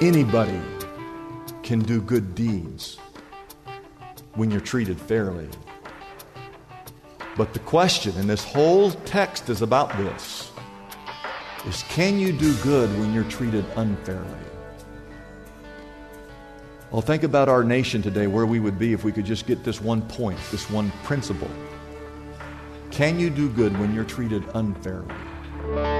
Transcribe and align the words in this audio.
Anybody 0.00 0.58
can 1.62 1.80
do 1.80 2.00
good 2.00 2.34
deeds 2.34 2.96
when 4.34 4.50
you're 4.50 4.62
treated 4.62 4.98
fairly. 4.98 5.46
But 7.36 7.52
the 7.52 7.58
question, 7.58 8.16
and 8.16 8.28
this 8.28 8.42
whole 8.42 8.92
text 8.92 9.50
is 9.50 9.60
about 9.60 9.94
this, 9.98 10.52
is 11.66 11.84
can 11.90 12.18
you 12.18 12.32
do 12.32 12.54
good 12.62 12.88
when 12.98 13.12
you're 13.12 13.24
treated 13.24 13.66
unfairly? 13.76 14.26
Well, 16.90 17.02
think 17.02 17.22
about 17.22 17.50
our 17.50 17.62
nation 17.62 18.00
today, 18.00 18.26
where 18.26 18.46
we 18.46 18.58
would 18.58 18.78
be 18.78 18.94
if 18.94 19.04
we 19.04 19.12
could 19.12 19.26
just 19.26 19.46
get 19.46 19.64
this 19.64 19.82
one 19.82 20.00
point, 20.08 20.38
this 20.50 20.70
one 20.70 20.90
principle. 21.04 21.50
Can 22.90 23.20
you 23.20 23.28
do 23.28 23.50
good 23.50 23.78
when 23.78 23.94
you're 23.94 24.04
treated 24.04 24.44
unfairly? 24.54 25.99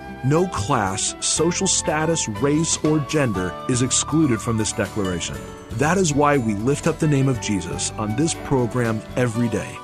No 0.23 0.45
class, 0.49 1.15
social 1.19 1.65
status, 1.65 2.27
race, 2.27 2.77
or 2.83 2.99
gender 2.99 3.51
is 3.69 3.81
excluded 3.81 4.39
from 4.39 4.55
this 4.55 4.71
declaration. 4.71 5.35
That 5.71 5.97
is 5.97 6.13
why 6.13 6.37
we 6.37 6.53
lift 6.53 6.85
up 6.85 6.99
the 6.99 7.07
name 7.07 7.27
of 7.27 7.41
Jesus 7.41 7.89
on 7.93 8.15
this 8.15 8.35
program 8.43 9.01
every 9.15 9.49
day. 9.49 9.75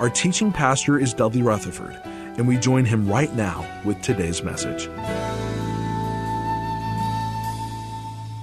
Our 0.00 0.10
teaching 0.10 0.50
pastor 0.50 0.98
is 0.98 1.14
Dudley 1.14 1.40
Rutherford, 1.40 2.00
and 2.04 2.48
we 2.48 2.56
join 2.56 2.84
him 2.84 3.08
right 3.08 3.32
now 3.36 3.64
with 3.84 4.02
today's 4.02 4.42
message. 4.42 4.88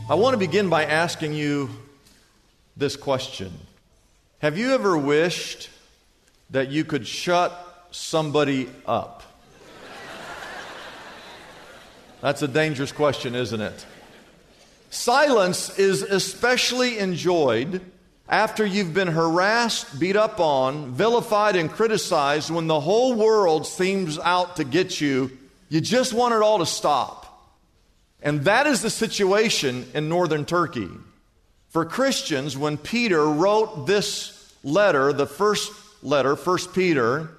I 0.10 0.16
want 0.16 0.34
to 0.34 0.38
begin 0.38 0.70
by 0.70 0.86
asking 0.86 1.34
you 1.34 1.70
this 2.78 2.96
question 2.96 3.52
Have 4.40 4.58
you 4.58 4.72
ever 4.72 4.98
wished 4.98 5.70
that 6.52 6.70
you 6.70 6.86
could 6.86 7.06
shut 7.06 7.88
somebody 7.92 8.70
up? 8.86 9.24
That's 12.24 12.42
a 12.42 12.48
dangerous 12.48 12.94
question, 12.94 13.36
isn't 13.36 13.60
it? 13.60 13.86
Silence 14.90 15.78
is 15.78 16.04
especially 16.04 16.98
enjoyed 16.98 17.82
after 18.30 18.66
you've 18.66 18.94
been 18.94 19.10
harassed, 19.10 20.00
beat 20.00 20.16
up 20.16 20.40
on, 20.40 20.94
vilified, 20.94 21.58
and 21.58 21.70
criticized 21.70 22.50
when 22.50 22.68
the 22.68 22.80
whole 22.80 23.14
world 23.14 23.68
seems 23.68 24.18
out 24.20 24.56
to 24.56 24.64
get 24.64 25.02
you. 25.02 25.38
You 25.68 25.82
just 25.82 26.14
want 26.14 26.34
it 26.34 26.42
all 26.42 26.60
to 26.60 26.66
stop. 26.66 27.52
And 28.22 28.46
that 28.46 28.68
is 28.68 28.82
the 28.82 28.90
situation 28.90 29.86
in 29.94 30.08
northern 30.08 30.46
Turkey. 30.46 30.88
For 31.72 31.84
Christians, 31.84 32.58
when 32.58 32.78
Peter 32.78 33.26
wrote 33.26 33.86
this 33.86 34.56
letter, 34.64 35.12
the 35.12 35.28
first 35.28 35.74
letter, 36.02 36.38
First 36.38 36.74
Peter, 36.74 37.32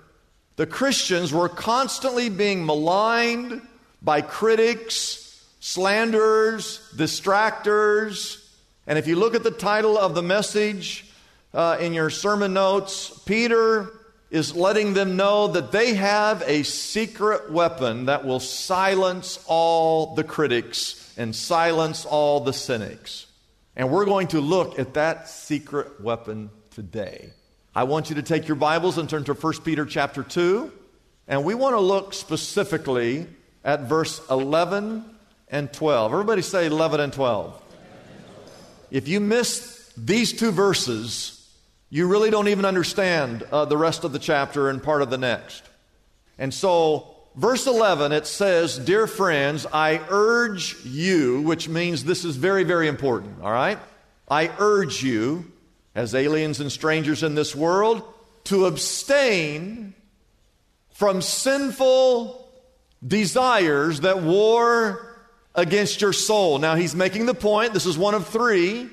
the 0.56 0.67
Christians 0.67 1.33
were 1.33 1.49
constantly 1.49 2.28
being 2.28 2.67
maligned 2.67 3.62
by 4.04 4.20
critics, 4.20 5.42
slanderers, 5.60 6.92
distractors. 6.94 8.47
And 8.87 8.98
if 8.98 9.06
you 9.06 9.16
look 9.16 9.34
at 9.34 9.42
the 9.42 9.50
title 9.50 9.97
of 9.97 10.15
the 10.15 10.22
message 10.22 11.06
uh, 11.54 11.78
in 11.81 11.94
your 11.94 12.10
sermon 12.10 12.53
notes, 12.53 13.19
Peter 13.25 13.91
is 14.31 14.54
letting 14.54 14.93
them 14.93 15.16
know 15.16 15.48
that 15.48 15.72
they 15.72 15.94
have 15.94 16.43
a 16.47 16.64
secret 16.64 17.50
weapon 17.50 18.06
that 18.06 18.26
will 18.26 18.41
silence 18.41 19.43
all 19.47 20.14
the 20.14 20.25
critics 20.25 21.14
and 21.16 21.34
silence 21.34 22.04
all 22.04 22.41
the 22.41 22.53
cynics. 22.53 23.26
And 23.75 23.91
we're 23.91 24.04
going 24.04 24.28
to 24.28 24.41
look 24.41 24.78
at 24.78 24.94
that 24.94 25.28
secret 25.28 26.00
weapon 26.00 26.50
today. 26.72 27.31
I 27.75 27.84
want 27.84 28.10
you 28.10 28.16
to 28.16 28.22
take 28.22 28.47
your 28.48 28.56
Bibles 28.56 28.98
and 28.98 29.09
turn 29.09 29.25
to 29.25 29.34
1 29.34 29.53
Peter 29.62 29.87
chapter 29.87 30.22
2. 30.22 30.70
And 31.26 31.44
we 31.44 31.54
want 31.54 31.75
to 31.75 31.81
look 31.81 32.12
specifically 32.12 33.26
at 33.64 33.80
verse 33.82 34.20
11 34.30 35.04
and 35.48 35.72
12. 35.72 36.12
Everybody 36.12 36.42
say 36.42 36.66
11 36.66 37.00
and 37.00 37.12
12. 37.12 37.62
If 38.91 39.08
you 39.08 39.20
miss 39.20 39.92
these 39.97 40.32
two 40.32 40.52
verses, 40.52 41.50
you 41.88 42.06
really 42.06 42.30
don't 42.30 42.48
even 42.48 42.64
understand 42.64 43.42
uh, 43.50 43.64
the 43.64 43.76
rest 43.76 44.04
of 44.04 44.12
the 44.12 44.19
chapter 44.19 44.69
and 44.69 44.82
part 44.82 45.02
of 45.02 45.10
the 45.10 45.19
next. 45.19 45.62
And 46.38 46.52
so, 46.52 47.14
verse 47.36 47.66
11, 47.66 48.12
it 48.12 48.26
says, 48.26 48.78
Dear 48.78 49.06
friends, 49.06 49.66
I 49.72 50.00
urge 50.08 50.76
you, 50.84 51.42
which 51.42 51.69
means 51.69 52.04
this 52.04 52.25
is 52.25 52.36
very, 52.36 52.64
very 52.64 52.88
important, 52.88 53.41
all 53.42 53.52
right? 53.52 53.78
I 54.28 54.50
urge 54.58 55.02
you, 55.02 55.50
as 55.94 56.14
aliens 56.14 56.60
and 56.60 56.70
strangers 56.70 57.22
in 57.22 57.34
this 57.34 57.54
world, 57.54 58.02
to 58.44 58.66
abstain 58.66 59.94
from 60.91 61.22
sinful 61.22 62.44
desires 63.06 64.00
that 64.00 64.22
war 64.22 65.19
against 65.54 66.00
your 66.00 66.12
soul. 66.12 66.59
Now, 66.59 66.75
he's 66.75 66.94
making 66.94 67.26
the 67.26 67.34
point, 67.34 67.72
this 67.72 67.87
is 67.87 67.97
one 67.97 68.15
of 68.15 68.26
three 68.28 68.88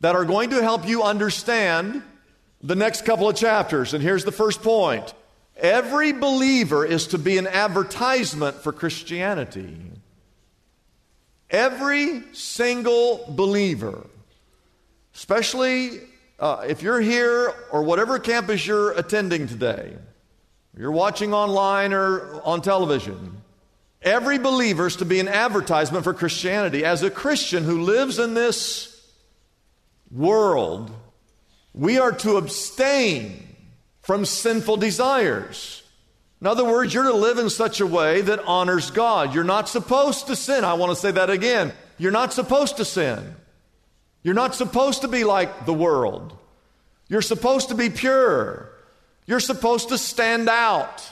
that 0.00 0.14
are 0.14 0.24
going 0.24 0.50
to 0.50 0.62
help 0.62 0.86
you 0.86 1.02
understand 1.02 2.02
the 2.62 2.74
next 2.74 3.04
couple 3.04 3.28
of 3.28 3.36
chapters. 3.36 3.94
And 3.94 4.02
here's 4.02 4.24
the 4.24 4.32
first 4.32 4.62
point 4.62 5.14
every 5.56 6.12
believer 6.12 6.84
is 6.84 7.08
to 7.08 7.18
be 7.18 7.38
an 7.38 7.46
advertisement 7.46 8.56
for 8.56 8.72
Christianity. 8.72 9.76
Every 11.48 12.24
single 12.32 13.24
believer, 13.28 14.04
especially 15.14 16.00
uh, 16.38 16.64
if 16.68 16.82
you're 16.82 17.00
here 17.00 17.54
or 17.70 17.84
whatever 17.84 18.18
campus 18.18 18.66
you're 18.66 18.90
attending 18.92 19.46
today, 19.46 19.96
you're 20.76 20.92
watching 20.92 21.32
online 21.32 21.92
or 21.92 22.40
on 22.42 22.60
television. 22.60 23.42
Every 24.02 24.38
believer 24.38 24.86
is 24.86 24.96
to 24.96 25.04
be 25.04 25.20
an 25.20 25.28
advertisement 25.28 26.04
for 26.04 26.12
Christianity. 26.14 26.84
As 26.84 27.02
a 27.02 27.10
Christian 27.10 27.64
who 27.64 27.82
lives 27.82 28.18
in 28.18 28.34
this 28.34 28.92
world, 30.10 30.90
we 31.72 31.98
are 31.98 32.12
to 32.12 32.36
abstain 32.36 33.46
from 34.02 34.24
sinful 34.24 34.76
desires. 34.76 35.82
In 36.40 36.46
other 36.46 36.64
words, 36.64 36.92
you're 36.92 37.04
to 37.04 37.14
live 37.14 37.38
in 37.38 37.50
such 37.50 37.80
a 37.80 37.86
way 37.86 38.20
that 38.20 38.44
honors 38.44 38.90
God. 38.90 39.34
You're 39.34 39.44
not 39.44 39.68
supposed 39.68 40.26
to 40.26 40.36
sin. 40.36 40.64
I 40.64 40.74
want 40.74 40.92
to 40.92 40.96
say 40.96 41.10
that 41.10 41.30
again. 41.30 41.72
You're 41.98 42.12
not 42.12 42.32
supposed 42.32 42.76
to 42.76 42.84
sin. 42.84 43.34
You're 44.22 44.34
not 44.34 44.54
supposed 44.54 45.00
to 45.02 45.08
be 45.08 45.24
like 45.24 45.64
the 45.64 45.72
world. 45.72 46.36
You're 47.08 47.22
supposed 47.22 47.70
to 47.70 47.74
be 47.74 47.88
pure. 47.88 48.70
You're 49.26 49.40
supposed 49.40 49.88
to 49.88 49.98
stand 49.98 50.48
out. 50.48 51.04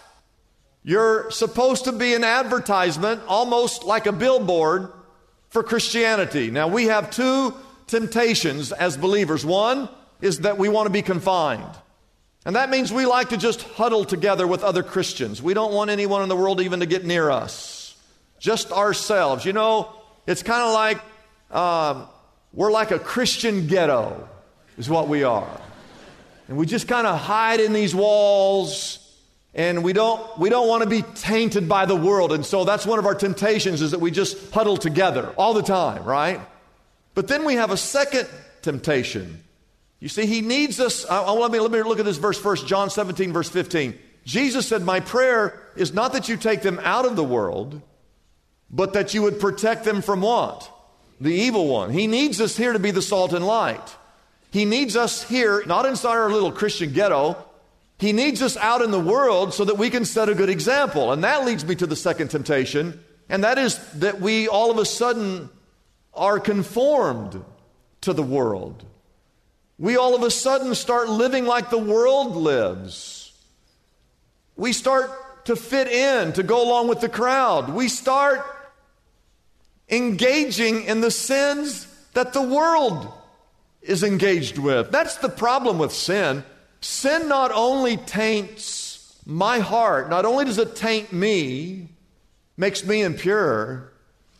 You're 0.82 1.30
supposed 1.30 1.84
to 1.84 1.92
be 1.92 2.14
an 2.14 2.24
advertisement, 2.24 3.22
almost 3.26 3.84
like 3.84 4.06
a 4.06 4.12
billboard 4.12 4.92
for 5.48 5.62
Christianity. 5.62 6.50
Now, 6.50 6.68
we 6.68 6.86
have 6.86 7.10
two 7.10 7.54
temptations 7.86 8.70
as 8.72 8.96
believers. 8.96 9.44
One 9.44 9.88
is 10.20 10.40
that 10.40 10.58
we 10.58 10.68
want 10.68 10.86
to 10.86 10.92
be 10.92 11.02
confined. 11.02 11.74
And 12.44 12.56
that 12.56 12.68
means 12.68 12.92
we 12.92 13.06
like 13.06 13.30
to 13.30 13.36
just 13.36 13.62
huddle 13.62 14.04
together 14.04 14.46
with 14.46 14.62
other 14.62 14.82
Christians. 14.82 15.42
We 15.42 15.54
don't 15.54 15.72
want 15.72 15.90
anyone 15.90 16.22
in 16.22 16.28
the 16.28 16.36
world 16.36 16.60
even 16.60 16.80
to 16.80 16.86
get 16.86 17.04
near 17.04 17.30
us, 17.30 17.96
just 18.38 18.70
ourselves. 18.70 19.44
You 19.46 19.54
know, 19.54 19.90
it's 20.26 20.42
kind 20.42 20.62
of 20.62 20.74
like 20.74 21.00
um, 21.50 22.06
we're 22.52 22.70
like 22.70 22.90
a 22.90 22.98
Christian 22.98 23.66
ghetto, 23.66 24.28
is 24.76 24.90
what 24.90 25.08
we 25.08 25.24
are. 25.24 25.60
And 26.48 26.56
we 26.56 26.66
just 26.66 26.88
kind 26.88 27.06
of 27.06 27.18
hide 27.18 27.60
in 27.60 27.72
these 27.72 27.94
walls 27.94 28.98
And 29.54 29.84
we 29.84 29.92
don't, 29.92 30.38
we 30.38 30.50
don't 30.50 30.66
want 30.66 30.82
to 30.82 30.88
be 30.88 31.02
tainted 31.02 31.68
by 31.68 31.86
the 31.86 31.94
world. 31.94 32.32
And 32.32 32.44
so 32.44 32.64
that's 32.64 32.84
one 32.84 32.98
of 32.98 33.06
our 33.06 33.14
temptations 33.14 33.82
is 33.82 33.92
that 33.92 34.00
we 34.00 34.10
just 34.10 34.52
huddle 34.52 34.76
together 34.76 35.32
all 35.36 35.54
the 35.54 35.62
time, 35.62 36.02
right? 36.04 36.40
But 37.14 37.28
then 37.28 37.44
we 37.44 37.54
have 37.54 37.70
a 37.70 37.76
second 37.76 38.28
temptation. 38.62 39.44
You 40.00 40.08
see, 40.08 40.26
he 40.26 40.40
needs 40.40 40.80
us. 40.80 41.06
I, 41.06 41.22
I, 41.22 41.30
let, 41.30 41.52
me, 41.52 41.60
let 41.60 41.70
me 41.70 41.82
look 41.82 42.00
at 42.00 42.04
this 42.04 42.16
verse 42.16 42.38
first, 42.38 42.66
John 42.66 42.90
17, 42.90 43.32
verse 43.32 43.48
15. 43.48 43.96
Jesus 44.24 44.66
said, 44.66 44.82
My 44.82 44.98
prayer 44.98 45.62
is 45.76 45.94
not 45.94 46.14
that 46.14 46.28
you 46.28 46.36
take 46.36 46.62
them 46.62 46.80
out 46.82 47.04
of 47.04 47.14
the 47.14 47.24
world, 47.24 47.80
but 48.70 48.94
that 48.94 49.14
you 49.14 49.22
would 49.22 49.38
protect 49.38 49.84
them 49.84 50.02
from 50.02 50.20
what? 50.20 50.68
The 51.20 51.32
evil 51.32 51.68
one. 51.68 51.90
He 51.90 52.08
needs 52.08 52.40
us 52.40 52.56
here 52.56 52.72
to 52.72 52.80
be 52.80 52.90
the 52.90 53.02
salt 53.02 53.32
and 53.32 53.46
light. 53.46 53.96
He 54.54 54.66
needs 54.66 54.94
us 54.94 55.24
here, 55.24 55.64
not 55.66 55.84
inside 55.84 56.12
our 56.12 56.30
little 56.30 56.52
Christian 56.52 56.92
ghetto. 56.92 57.36
He 57.98 58.12
needs 58.12 58.40
us 58.40 58.56
out 58.56 58.82
in 58.82 58.92
the 58.92 59.00
world 59.00 59.52
so 59.52 59.64
that 59.64 59.78
we 59.78 59.90
can 59.90 60.04
set 60.04 60.28
a 60.28 60.34
good 60.36 60.48
example. 60.48 61.10
And 61.10 61.24
that 61.24 61.44
leads 61.44 61.64
me 61.64 61.74
to 61.74 61.88
the 61.88 61.96
second 61.96 62.28
temptation, 62.28 63.02
and 63.28 63.42
that 63.42 63.58
is 63.58 63.78
that 63.94 64.20
we 64.20 64.46
all 64.46 64.70
of 64.70 64.78
a 64.78 64.84
sudden 64.84 65.50
are 66.14 66.38
conformed 66.38 67.44
to 68.02 68.12
the 68.12 68.22
world. 68.22 68.84
We 69.76 69.96
all 69.96 70.14
of 70.14 70.22
a 70.22 70.30
sudden 70.30 70.76
start 70.76 71.08
living 71.08 71.46
like 71.46 71.70
the 71.70 71.76
world 71.76 72.36
lives. 72.36 73.32
We 74.54 74.72
start 74.72 75.46
to 75.46 75.56
fit 75.56 75.88
in, 75.88 76.32
to 76.34 76.44
go 76.44 76.62
along 76.62 76.86
with 76.86 77.00
the 77.00 77.08
crowd. 77.08 77.70
We 77.70 77.88
start 77.88 78.46
engaging 79.88 80.84
in 80.84 81.00
the 81.00 81.10
sins 81.10 81.88
that 82.12 82.32
the 82.32 82.42
world 82.42 83.12
is 83.84 84.02
engaged 84.02 84.58
with. 84.58 84.90
That's 84.90 85.16
the 85.16 85.28
problem 85.28 85.78
with 85.78 85.92
sin. 85.92 86.44
Sin 86.80 87.28
not 87.28 87.52
only 87.52 87.96
taints 87.96 89.20
my 89.26 89.58
heart, 89.58 90.10
not 90.10 90.24
only 90.24 90.44
does 90.44 90.58
it 90.58 90.76
taint 90.76 91.12
me, 91.12 91.88
makes 92.56 92.84
me 92.84 93.02
impure, 93.02 93.92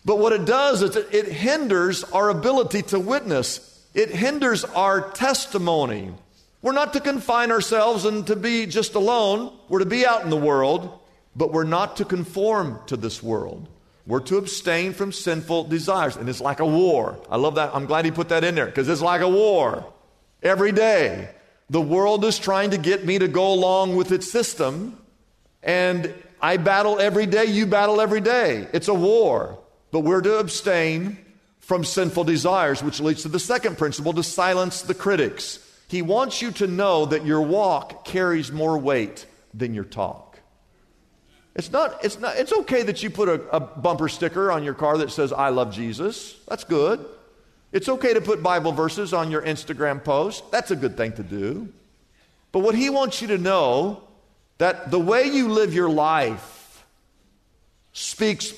but 0.05 0.19
what 0.19 0.33
it 0.33 0.45
does 0.45 0.83
is 0.83 0.97
it 0.97 1.29
hinders 1.29 2.05
our 2.05 2.29
ability 2.29 2.83
to 2.83 3.01
witness. 3.01 3.83
It 3.95 4.11
hinders 4.11 4.65
our 4.65 5.11
testimony. 5.13 6.13
We're 6.61 6.73
not 6.73 6.93
to 6.95 7.01
confine 7.01 7.51
ourselves 7.51 8.05
and 8.05 8.27
to 8.27 8.37
be 8.37 8.67
just 8.67 8.95
alone. 8.95 9.57
We're 9.69 9.79
to 9.79 9.87
be 9.87 10.05
out 10.05 10.23
in 10.23 10.31
the 10.31 10.37
world, 10.37 10.99
but 11.37 11.53
we're 11.53 11.65
not 11.65 11.97
to 11.99 12.05
conform 12.05 12.81
to 12.87 12.97
this 12.97 13.23
world. 13.23 13.69
We're 14.07 14.21
to 14.21 14.37
abstain 14.37 14.93
from 14.93 15.13
sinful 15.13 15.65
desires. 15.65 16.17
And 16.17 16.29
it's 16.29 16.41
like 16.41 16.61
a 16.61 16.67
war. 16.67 17.19
I 17.31 17.37
love 17.37 17.55
that. 17.55 17.75
I'm 17.75 17.87
glad 17.87 18.05
he 18.05 18.11
put 18.11 18.29
that 18.29 18.45
in 18.45 18.55
there 18.55 18.67
because 18.67 18.89
it's 18.89 19.01
like 19.01 19.23
a 19.23 19.29
war. 19.29 19.91
Every 20.43 20.73
day, 20.73 21.31
the 21.71 21.81
world 21.81 22.25
is 22.25 22.39
trying 22.39 22.71
to 22.71 22.79
get 22.79 23.05
me 23.05 23.19
to 23.19 23.29
go 23.29 23.53
along 23.53 23.97
with 23.97 24.13
its 24.13 24.31
system. 24.31 24.99
And 25.63 26.13
I 26.41 26.59
battle 26.59 27.01
every 27.01 27.25
day. 27.25 27.47
You 27.47 27.67
battle 27.67 28.01
every 28.01 28.21
day. 28.21 28.69
It's 28.75 28.89
a 28.89 28.95
war. 28.95 29.59
But 29.91 30.01
we're 30.01 30.21
to 30.21 30.39
abstain 30.39 31.19
from 31.61 31.83
sinful 31.83 32.25
desires, 32.25 32.83
which 32.83 33.01
leads 33.01 33.23
to 33.23 33.29
the 33.29 33.39
second 33.39 33.79
principle 33.79 34.13
to 34.13 34.23
silence 34.23 34.83
the 34.83 34.93
critics. 34.93 35.59
He 35.89 36.03
wants 36.03 36.43
you 36.43 36.51
to 36.53 36.67
know 36.67 37.07
that 37.07 37.25
your 37.25 37.41
walk 37.41 38.05
carries 38.05 38.53
more 38.53 38.77
weight 38.77 39.25
than 39.55 39.73
your 39.73 39.85
talk. 39.85 40.34
It's 41.55 41.71
not, 41.71 42.05
it's 42.05 42.19
not, 42.19 42.37
it's 42.37 42.53
okay 42.53 42.83
that 42.83 43.03
you 43.03 43.11
put 43.11 43.29
a, 43.29 43.41
a, 43.51 43.61
bumper 43.61 44.09
sticker 44.09 44.51
on 44.51 44.65
your 44.65 44.75
car 44.75 44.99
that 44.99 45.13
says, 45.13 45.33
I 45.33 45.51
love 45.51 45.73
Jesus. 45.73 46.35
That's 46.49 46.65
good. 46.65 47.05
It's 47.71 47.89
okay 47.89 48.15
to 48.15 48.21
put 48.21 48.43
Bible 48.43 48.73
verses 48.73 49.13
on 49.13 49.31
your 49.31 49.43
Instagram 49.43 50.03
post. 50.03 50.51
That's 50.51 50.73
a 50.73 50.77
good 50.77 50.97
thing 50.97 51.13
to 51.13 51.23
do. 51.23 51.69
But 52.51 52.61
what 52.61 52.75
he 52.75 52.91
wants 52.91 53.23
you 53.23 53.29
to 53.29 53.39
know 53.39 54.03
that 54.59 54.91
the 54.91 54.99
way 54.99 55.25
you 55.25 55.49
live 55.49 55.75
your 55.75 55.91
life 55.91 56.85
speaks 57.93 58.53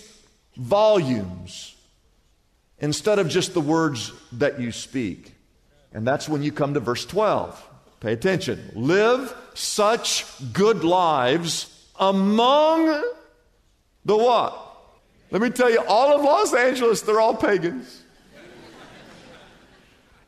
volumes 0.57 1.75
instead 2.79 3.19
of 3.19 3.29
just 3.29 3.53
the 3.53 3.61
words 3.61 4.13
that 4.33 4.59
you 4.59 4.73
speak. 4.73 5.35
And 5.93 6.07
that's 6.07 6.29
when 6.29 6.43
you 6.43 6.53
come 6.53 6.75
to 6.75 6.81
verse 6.81 7.05
12. 7.07 7.63
Pay 8.01 8.13
attention. 8.13 8.71
Live 8.75 9.35
such 9.55 10.25
good 10.53 10.85
lives 10.85 11.76
among 11.99 12.87
the 14.05 14.17
what? 14.17 14.63
Let 15.31 15.43
me 15.43 15.51
tell 15.51 15.71
you, 15.71 15.81
all 15.87 16.15
of 16.15 16.23
Los 16.23 16.55
Angeles, 16.55 17.03
they're 17.03 17.21
all 17.21 17.35
pagans. 17.35 18.03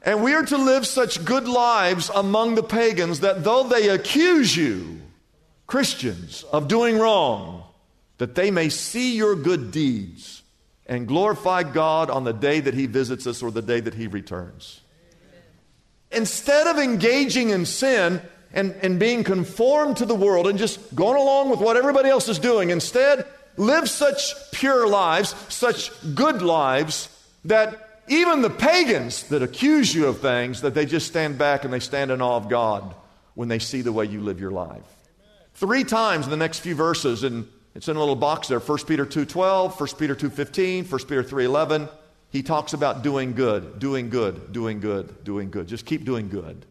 And 0.03 0.23
we 0.23 0.35
are 0.35 0.45
to 0.45 0.57
live 0.57 0.87
such 0.87 1.25
good 1.25 1.47
lives 1.47 2.11
among 2.15 2.55
the 2.55 2.63
pagans 2.63 3.21
that 3.21 3.45
though 3.45 3.65
they 3.65 3.89
accuse 3.89 4.57
you, 4.57 5.01
Christians, 5.67 6.45
of 6.45 6.67
doing 6.67 6.99
wrong, 6.99 7.65
that 8.19 8.35
they 8.35 8.51
may 8.51 8.69
see 8.69 9.17
your 9.17 9.37
good 9.37 9.71
deeds 9.71 10.43
and 10.87 11.07
glorify 11.07 11.63
God 11.63 12.11
on 12.11 12.25
the 12.25 12.33
day 12.33 12.61
that 12.61 12.75
He 12.75 12.87
visits 12.87 13.27
us 13.27 13.43
or 13.43 13.51
the 13.51 13.63
day 13.63 13.81
that 13.81 13.95
He 13.95 14.07
returns. 14.07 14.81
Instead 16.11 16.67
of 16.67 16.79
engaging 16.79 17.51
in 17.51 17.67
sin, 17.67 18.23
and, 18.53 18.75
and 18.83 18.99
being 18.99 19.25
conformed 19.25 19.99
to 19.99 20.07
the 20.07 20.15
world 20.15 20.47
and 20.47 20.59
just 20.59 20.95
going 20.95 21.21
along 21.21 21.51
with 21.51 21.61
what 21.61 21.77
everybody 21.77 22.09
else 22.09 22.29
is 22.29 22.39
doing. 22.39 22.71
Instead, 22.71 23.27
live 23.57 23.89
such 23.89 24.33
pure 24.53 24.89
lives, 24.89 25.35
such 25.49 25.91
good 26.15 26.43
lives, 26.43 27.09
that 27.45 28.03
even 28.09 28.43
the 28.43 28.51
pagans 28.51 29.25
that 29.25 29.43
accuse 29.43 29.95
you 29.95 30.07
of 30.07 30.21
things, 30.21 30.63
that 30.63 30.75
they 30.75 30.87
just 30.87 31.07
stand 31.07 31.39
back 31.39 31.65
and 31.65 31.73
they 31.73 31.81
stand 31.81 32.11
in 32.11 32.23
awe 32.23 32.37
of 32.37 32.49
God 32.49 32.95
when 33.35 33.49
they 33.49 33.59
see 33.59 33.83
the 33.83 33.93
way 33.93 34.07
you 34.07 34.21
live 34.21 34.41
your 34.41 34.51
life. 34.51 34.83
Three 35.55 35.85
times 35.85 36.25
in 36.25 36.31
the 36.31 36.37
next 36.37 36.61
few 36.61 36.75
verses, 36.75 37.25
and 37.25 37.47
it's 37.75 37.89
in 37.89 37.97
a 37.97 38.01
little 38.01 38.17
box 38.17 38.49
there, 38.49 38.61
1 38.61 38.79
Peter 38.87 39.05
2.12, 39.05 39.79
1 39.79 39.89
Peter 39.99 40.15
2.15, 40.15 40.91
1 40.91 41.01
Peter 41.01 41.23
3.11, 41.23 41.89
he 42.31 42.43
talks 42.43 42.73
about 42.73 43.03
doing 43.03 43.33
good, 43.33 43.79
doing 43.79 44.11
good, 44.11 44.53
doing 44.53 44.81
good, 44.81 45.25
doing 45.25 45.51
good. 45.51 45.67
Just 45.67 45.87
keep 45.87 46.05
doing 46.05 46.29
good. 46.29 46.65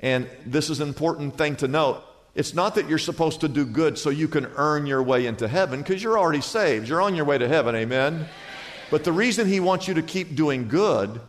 And 0.00 0.28
this 0.46 0.70
is 0.70 0.80
an 0.80 0.88
important 0.88 1.36
thing 1.36 1.56
to 1.56 1.68
note. 1.68 2.02
It's 2.34 2.54
not 2.54 2.76
that 2.76 2.88
you're 2.88 2.98
supposed 2.98 3.40
to 3.40 3.48
do 3.48 3.66
good 3.66 3.98
so 3.98 4.10
you 4.10 4.28
can 4.28 4.46
earn 4.56 4.86
your 4.86 5.02
way 5.02 5.26
into 5.26 5.48
heaven 5.48 5.80
because 5.80 6.02
you're 6.02 6.18
already 6.18 6.40
saved. 6.40 6.88
You're 6.88 7.02
on 7.02 7.14
your 7.16 7.24
way 7.24 7.38
to 7.38 7.48
heaven, 7.48 7.74
amen? 7.74 8.26
But 8.90 9.04
the 9.04 9.12
reason 9.12 9.46
he 9.46 9.60
wants 9.60 9.88
you 9.88 9.94
to 9.94 10.02
keep 10.02 10.34
doing 10.36 10.68
good 10.68 11.20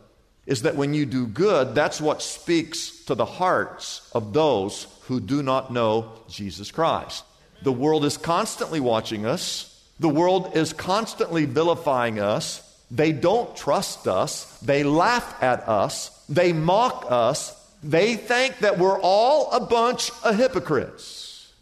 is 0.46 0.62
that 0.62 0.76
when 0.76 0.94
you 0.94 1.06
do 1.06 1.26
good, 1.26 1.74
that's 1.74 2.00
what 2.00 2.22
speaks 2.22 3.04
to 3.04 3.14
the 3.14 3.24
hearts 3.24 4.10
of 4.12 4.32
those 4.32 4.86
who 5.02 5.20
do 5.20 5.42
not 5.42 5.72
know 5.72 6.12
Jesus 6.28 6.70
Christ. 6.70 7.24
The 7.62 7.72
world 7.72 8.04
is 8.04 8.16
constantly 8.16 8.80
watching 8.80 9.24
us, 9.24 9.68
the 10.00 10.08
world 10.08 10.56
is 10.56 10.72
constantly 10.72 11.44
vilifying 11.44 12.18
us. 12.18 12.68
They 12.90 13.12
don't 13.12 13.56
trust 13.56 14.06
us, 14.06 14.58
they 14.58 14.82
laugh 14.82 15.42
at 15.42 15.68
us, 15.68 16.24
they 16.28 16.52
mock 16.52 17.06
us, 17.08 17.56
they 17.82 18.14
think 18.16 18.58
that 18.58 18.78
we're 18.78 19.00
all 19.00 19.50
a 19.50 19.60
bunch 19.60 20.10
of 20.22 20.36
hypocrites. 20.36 21.52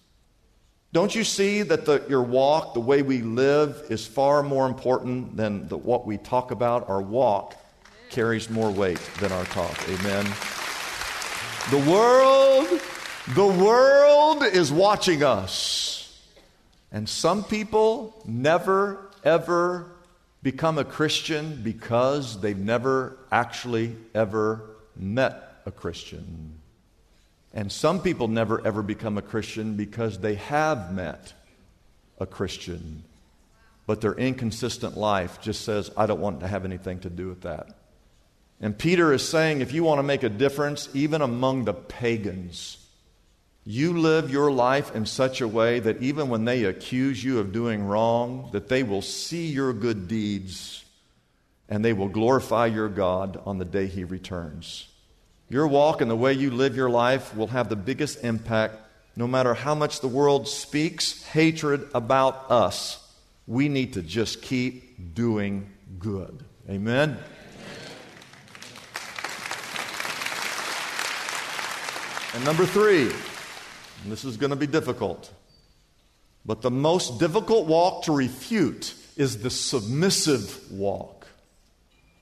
Don't 0.93 1.15
you 1.15 1.25
see 1.25 1.63
that 1.63 1.87
the, 1.87 2.05
your 2.09 2.23
walk, 2.23 2.75
the 2.75 2.81
way 2.81 3.03
we 3.03 3.23
live, 3.23 3.87
is 3.91 4.07
far 4.07 4.43
more 4.43 4.67
important 4.67 5.37
than 5.37 5.69
the, 5.69 5.79
what 5.79 6.05
we 6.05 6.19
talk 6.19 6.51
about? 6.51 6.89
Our 6.89 7.01
walk 7.01 7.55
carries 8.11 8.51
more 8.51 8.71
weight 8.71 9.01
than 9.21 9.31
our 9.33 9.45
talk. 9.47 9.89
Amen. 9.89 10.27
The 11.71 11.91
world, 11.91 12.81
the 13.35 13.47
world 13.47 14.43
is 14.43 14.73
watching 14.73 15.23
us. 15.23 16.21
And 16.91 17.09
some 17.09 17.45
people 17.45 18.21
never, 18.27 19.11
ever 19.23 19.93
become 20.43 20.77
a 20.77 20.85
Christian 20.85 21.61
because 21.63 22.41
they've 22.41 22.59
never 22.59 23.17
actually 23.31 23.97
ever 24.13 24.63
met 24.97 25.50
a 25.67 25.71
Christian. 25.71 26.55
And 27.53 27.71
some 27.71 28.01
people 28.01 28.29
never 28.29 28.65
ever 28.67 28.83
become 28.83 29.19
a 29.19 29.23
Christian 29.23 29.77
because 29.77 30.19
they 30.19 30.35
have 30.37 30.93
met 30.93 31.33
a 32.19 32.27
Christian, 32.27 33.03
but 33.87 34.01
their 34.01 34.15
inconsistent 34.15 34.97
life 34.97 35.41
just 35.41 35.65
says, 35.65 35.91
I 35.97 36.07
don't 36.07 36.21
want 36.21 36.41
to 36.41 36.49
have 36.49 36.65
anything 36.65 37.01
to 37.01 37.11
do 37.11 37.29
with 37.29 37.43
that. 37.43 37.77
And 38.61 38.77
Peter 38.77 39.13
is 39.13 39.27
saying, 39.27 39.63
if 39.63 39.73
you 39.73 39.83
want 39.83 39.99
to 39.99 40.03
make 40.03 40.23
a 40.23 40.29
difference, 40.29 40.89
even 40.93 41.23
among 41.23 41.65
the 41.65 41.73
pagans, 41.73 42.77
you 43.65 43.99
live 43.99 44.31
your 44.31 44.53
life 44.53 44.95
in 44.95 45.07
such 45.07 45.41
a 45.41 45.49
way 45.49 45.81
that 45.81 46.03
even 46.03 46.29
when 46.29 46.45
they 46.45 46.65
accuse 46.65 47.23
you 47.23 47.39
of 47.39 47.53
doing 47.53 47.83
wrong, 47.83 48.51
that 48.53 48.69
they 48.69 48.83
will 48.83 49.03
see 49.03 49.47
your 49.47 49.73
good 49.73 50.09
deeds 50.09 50.85
and 51.69 51.85
they 51.85 51.93
will 51.93 52.09
glorify 52.09 52.67
your 52.67 52.89
God 52.89 53.41
on 53.47 53.59
the 53.59 53.65
day 53.65 53.87
he 53.87 54.05
returns. 54.05 54.89
Your 55.51 55.67
walk 55.67 56.01
and 56.01 56.09
the 56.09 56.17
way 56.17 56.33
you 56.33 56.53
live 56.53 56.77
your 56.77 56.89
life 56.89 57.37
will 57.37 57.49
have 57.49 57.69
the 57.69 57.77
biggest 57.77 58.23
impact 58.23 58.77
no 59.17 59.27
matter 59.27 59.53
how 59.53 59.75
much 59.75 60.01
the 60.01 60.07
world 60.07 60.47
speaks 60.47 61.25
hatred 61.25 61.89
about 61.93 62.49
us. 62.53 63.05
We 63.49 63.69
need 63.69 63.95
to 63.95 64.03
just 64.03 64.43
keep 64.43 65.13
doing 65.13 65.69
good. 65.99 66.45
Amen. 66.69 67.19
And 72.33 72.45
number 72.45 72.65
three, 72.65 73.11
and 74.05 74.13
this 74.13 74.25
is 74.25 74.37
going 74.37 74.51
to 74.51 74.57
be 74.57 74.69
difficult. 74.69 75.33
But 76.47 76.63
the 76.63 76.71
most 76.71 77.19
difficult 77.19 77.67
walk 77.67 78.05
to 78.05 78.13
refute 78.13 78.95
is 79.17 79.43
the 79.43 79.51
submissive 79.51 80.71
walk. 80.71 81.27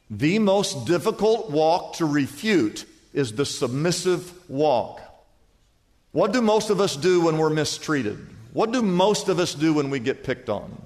The 0.09 0.39
most 0.39 0.87
difficult 0.87 1.51
walk 1.51 1.97
to 1.97 2.07
refute 2.07 2.87
is 3.19 3.33
the 3.33 3.45
submissive 3.45 4.49
walk. 4.49 5.01
What 6.13 6.33
do 6.33 6.41
most 6.41 6.71
of 6.71 6.81
us 6.81 6.95
do 6.95 7.23
when 7.23 7.37
we're 7.37 7.51
mistreated? 7.51 8.17
What 8.53 8.71
do 8.71 8.81
most 8.81 9.29
of 9.29 9.41
us 9.41 9.55
do 9.55 9.75
when 9.75 9.91
we 9.91 9.99
get 9.99 10.23
picked 10.23 10.49
on? 10.49 10.81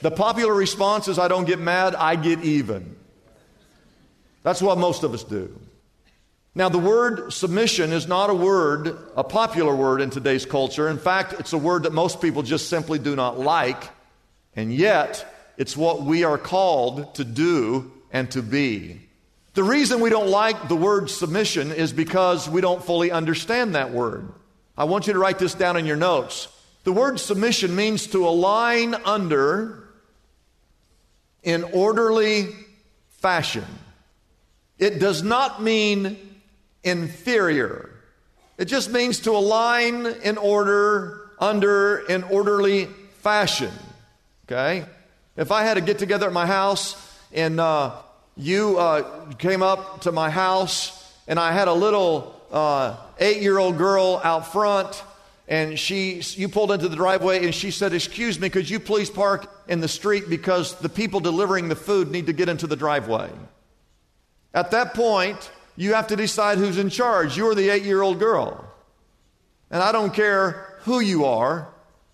The 0.00 0.10
popular 0.10 0.54
response 0.54 1.08
is 1.08 1.18
I 1.18 1.28
don't 1.28 1.44
get 1.44 1.58
mad, 1.58 1.94
I 1.94 2.16
get 2.16 2.42
even. 2.42 2.96
That's 4.42 4.62
what 4.62 4.78
most 4.78 5.02
of 5.02 5.12
us 5.12 5.22
do. 5.22 5.54
Now, 6.54 6.70
the 6.70 6.78
word 6.78 7.34
submission 7.34 7.92
is 7.92 8.08
not 8.08 8.30
a 8.30 8.34
word, 8.34 8.96
a 9.14 9.22
popular 9.22 9.76
word 9.76 10.00
in 10.00 10.08
today's 10.08 10.46
culture. 10.46 10.88
In 10.88 10.98
fact, 10.98 11.34
it's 11.38 11.52
a 11.52 11.58
word 11.58 11.82
that 11.82 11.92
most 11.92 12.22
people 12.22 12.42
just 12.42 12.70
simply 12.70 12.98
do 12.98 13.14
not 13.14 13.38
like, 13.38 13.90
and 14.56 14.74
yet 14.74 15.52
it's 15.58 15.76
what 15.76 16.00
we 16.00 16.24
are 16.24 16.38
called 16.38 17.14
to 17.16 17.24
do 17.24 17.92
and 18.10 18.30
to 18.30 18.42
be. 18.42 19.09
The 19.54 19.64
reason 19.64 20.00
we 20.00 20.10
don't 20.10 20.28
like 20.28 20.68
the 20.68 20.76
word 20.76 21.10
submission 21.10 21.72
is 21.72 21.92
because 21.92 22.48
we 22.48 22.60
don't 22.60 22.82
fully 22.84 23.10
understand 23.10 23.74
that 23.74 23.90
word. 23.90 24.32
I 24.76 24.84
want 24.84 25.06
you 25.06 25.12
to 25.12 25.18
write 25.18 25.38
this 25.38 25.54
down 25.54 25.76
in 25.76 25.86
your 25.86 25.96
notes. 25.96 26.48
The 26.84 26.92
word 26.92 27.18
submission 27.18 27.74
means 27.74 28.06
to 28.08 28.26
align 28.26 28.94
under 28.94 29.88
in 31.42 31.64
orderly 31.64 32.48
fashion. 33.18 33.64
It 34.78 34.98
does 34.98 35.22
not 35.22 35.62
mean 35.62 36.16
inferior. 36.82 37.90
It 38.56 38.66
just 38.66 38.90
means 38.90 39.20
to 39.20 39.32
align 39.32 40.06
in 40.06 40.38
order, 40.38 41.30
under, 41.38 41.98
in 42.08 42.22
orderly 42.24 42.86
fashion. 43.18 43.72
Okay? 44.46 44.86
If 45.36 45.50
I 45.50 45.64
had 45.64 45.76
a 45.76 45.80
get 45.80 45.98
together 45.98 46.26
at 46.26 46.32
my 46.32 46.46
house 46.46 46.96
and 47.32 47.60
uh, 47.60 47.92
you 48.40 48.78
uh, 48.78 49.32
came 49.34 49.62
up 49.62 50.02
to 50.02 50.12
my 50.12 50.30
house 50.30 50.96
and 51.28 51.38
I 51.38 51.52
had 51.52 51.68
a 51.68 51.72
little 51.72 52.34
uh, 52.50 52.96
eight 53.18 53.42
year 53.42 53.58
old 53.58 53.76
girl 53.76 54.20
out 54.24 54.52
front 54.52 55.02
and 55.46 55.78
she, 55.78 56.22
you 56.36 56.48
pulled 56.48 56.70
into 56.70 56.88
the 56.88 56.96
driveway 56.96 57.44
and 57.44 57.54
she 57.54 57.70
said, 57.70 57.92
Excuse 57.92 58.38
me, 58.38 58.48
could 58.48 58.70
you 58.70 58.80
please 58.80 59.10
park 59.10 59.52
in 59.68 59.80
the 59.80 59.88
street 59.88 60.30
because 60.30 60.76
the 60.76 60.88
people 60.88 61.20
delivering 61.20 61.68
the 61.68 61.76
food 61.76 62.10
need 62.10 62.26
to 62.26 62.32
get 62.32 62.48
into 62.48 62.66
the 62.66 62.76
driveway? 62.76 63.28
At 64.54 64.70
that 64.70 64.94
point, 64.94 65.50
you 65.76 65.94
have 65.94 66.06
to 66.08 66.16
decide 66.16 66.58
who's 66.58 66.78
in 66.78 66.88
charge. 66.88 67.36
You're 67.36 67.54
the 67.54 67.68
eight 67.68 67.82
year 67.82 68.00
old 68.00 68.18
girl. 68.18 68.64
And 69.70 69.82
I 69.82 69.92
don't 69.92 70.14
care 70.14 70.78
who 70.80 71.00
you 71.00 71.24
are, 71.24 71.68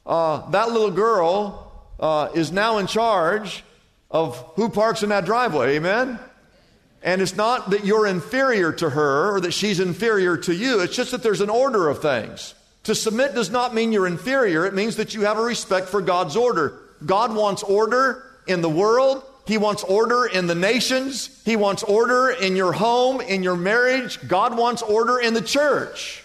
uh, 0.05 0.51
that 0.51 0.71
little 0.71 0.91
girl 0.91 1.73
uh, 2.01 2.31
is 2.35 2.53
now 2.53 2.79
in 2.79 2.87
charge 2.87 3.65
of 4.11 4.37
who 4.55 4.69
parks 4.69 5.03
in 5.03 5.09
that 5.11 5.25
driveway. 5.25 5.77
Amen? 5.77 6.19
And 7.03 7.23
it's 7.23 7.37
not 7.37 7.71
that 7.71 7.85
you're 7.85 8.07
inferior 8.07 8.73
to 8.73 8.91
her 8.91 9.37
or 9.37 9.41
that 9.41 9.53
she's 9.53 9.81
inferior 9.81 10.37
to 10.39 10.55
you, 10.55 10.81
it's 10.81 10.97
just 10.97 11.11
that 11.13 11.23
there's 11.23 11.41
an 11.41 11.51
order 11.51 11.89
of 11.89 12.03
things. 12.03 12.55
To 12.85 12.95
submit 12.95 13.35
does 13.35 13.51
not 13.51 13.75
mean 13.75 13.93
you're 13.93 14.07
inferior, 14.07 14.65
it 14.65 14.75
means 14.75 14.97
that 14.97 15.15
you 15.15 15.23
have 15.23 15.39
a 15.39 15.43
respect 15.43 15.89
for 15.89 16.01
God's 16.01 16.37
order. 16.37 16.81
God 17.05 17.35
wants 17.35 17.63
order 17.63 18.25
in 18.47 18.63
the 18.63 18.71
world, 18.71 19.23
he 19.47 19.59
wants 19.59 19.85
order 19.85 20.27
in 20.27 20.49
the 20.49 20.57
nations. 20.57 21.31
He 21.45 21.55
wants 21.55 21.85
order 21.85 22.31
in 22.31 22.57
your 22.57 22.73
home, 22.73 23.21
in 23.21 23.45
your 23.45 23.57
marriage. 23.57 24.19
God 24.27 24.59
wants 24.59 24.83
order 24.83 25.21
in 25.21 25.35
the 25.35 25.41
church. 25.41 26.25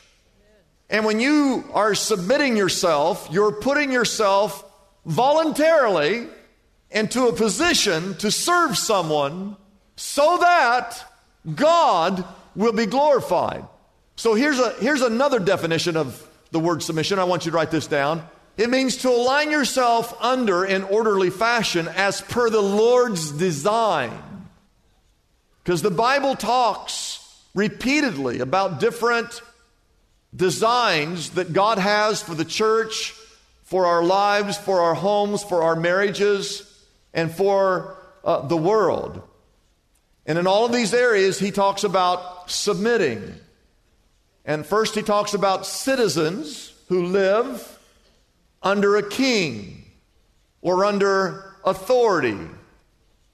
And 0.89 1.05
when 1.05 1.19
you 1.19 1.63
are 1.73 1.93
submitting 1.93 2.57
yourself, 2.57 3.29
you're 3.31 3.51
putting 3.51 3.91
yourself 3.91 4.65
voluntarily 5.05 6.27
into 6.91 7.27
a 7.27 7.33
position 7.33 8.15
to 8.15 8.29
serve 8.31 8.77
someone 8.77 9.55
so 9.95 10.37
that 10.39 11.03
God 11.55 12.25
will 12.55 12.73
be 12.73 12.85
glorified. 12.85 13.65
So 14.15 14.33
here's, 14.35 14.59
a, 14.59 14.71
here's 14.73 15.01
another 15.01 15.39
definition 15.39 15.95
of 15.95 16.27
the 16.51 16.59
word 16.59 16.83
submission. 16.83 17.17
I 17.17 17.23
want 17.23 17.45
you 17.45 17.51
to 17.51 17.57
write 17.57 17.71
this 17.71 17.87
down. 17.87 18.27
It 18.57 18.69
means 18.69 18.97
to 18.97 19.09
align 19.09 19.49
yourself 19.49 20.15
under 20.21 20.65
in 20.65 20.83
orderly 20.83 21.29
fashion 21.29 21.87
as 21.87 22.21
per 22.21 22.49
the 22.49 22.61
Lord's 22.61 23.31
design. 23.31 24.11
Because 25.63 25.81
the 25.81 25.91
Bible 25.91 26.35
talks 26.35 27.19
repeatedly 27.55 28.39
about 28.39 28.79
different 28.79 29.41
designs 30.35 31.31
that 31.31 31.53
God 31.53 31.77
has 31.77 32.21
for 32.21 32.35
the 32.35 32.45
church, 32.45 33.13
for 33.63 33.85
our 33.85 34.03
lives, 34.03 34.57
for 34.57 34.81
our 34.81 34.93
homes, 34.93 35.43
for 35.43 35.63
our 35.63 35.75
marriages, 35.75 36.70
and 37.13 37.31
for 37.31 37.97
uh, 38.23 38.47
the 38.47 38.57
world. 38.57 39.21
And 40.25 40.37
in 40.37 40.47
all 40.47 40.65
of 40.65 40.71
these 40.71 40.93
areas, 40.93 41.39
he 41.39 41.51
talks 41.51 41.83
about 41.83 42.49
submitting. 42.49 43.35
And 44.45 44.65
first, 44.65 44.95
he 44.95 45.01
talks 45.01 45.33
about 45.33 45.65
citizens 45.65 46.73
who 46.87 47.05
live 47.05 47.79
under 48.61 48.95
a 48.97 49.07
king 49.07 49.83
or 50.61 50.85
under 50.85 51.55
authority, 51.65 52.37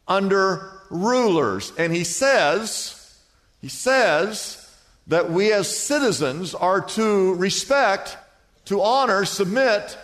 under 0.08 0.72
rulers. 0.90 1.74
And 1.78 1.94
he 1.94 2.04
says, 2.04 3.18
he 3.62 3.68
says 3.68 4.64
that 5.08 5.30
we 5.30 5.52
as 5.52 5.78
citizens 5.78 6.56
are 6.56 6.82
to 6.82 7.34
respect, 7.36 8.18
to 8.66 8.82
honor, 8.82 9.26
submit 9.26 9.98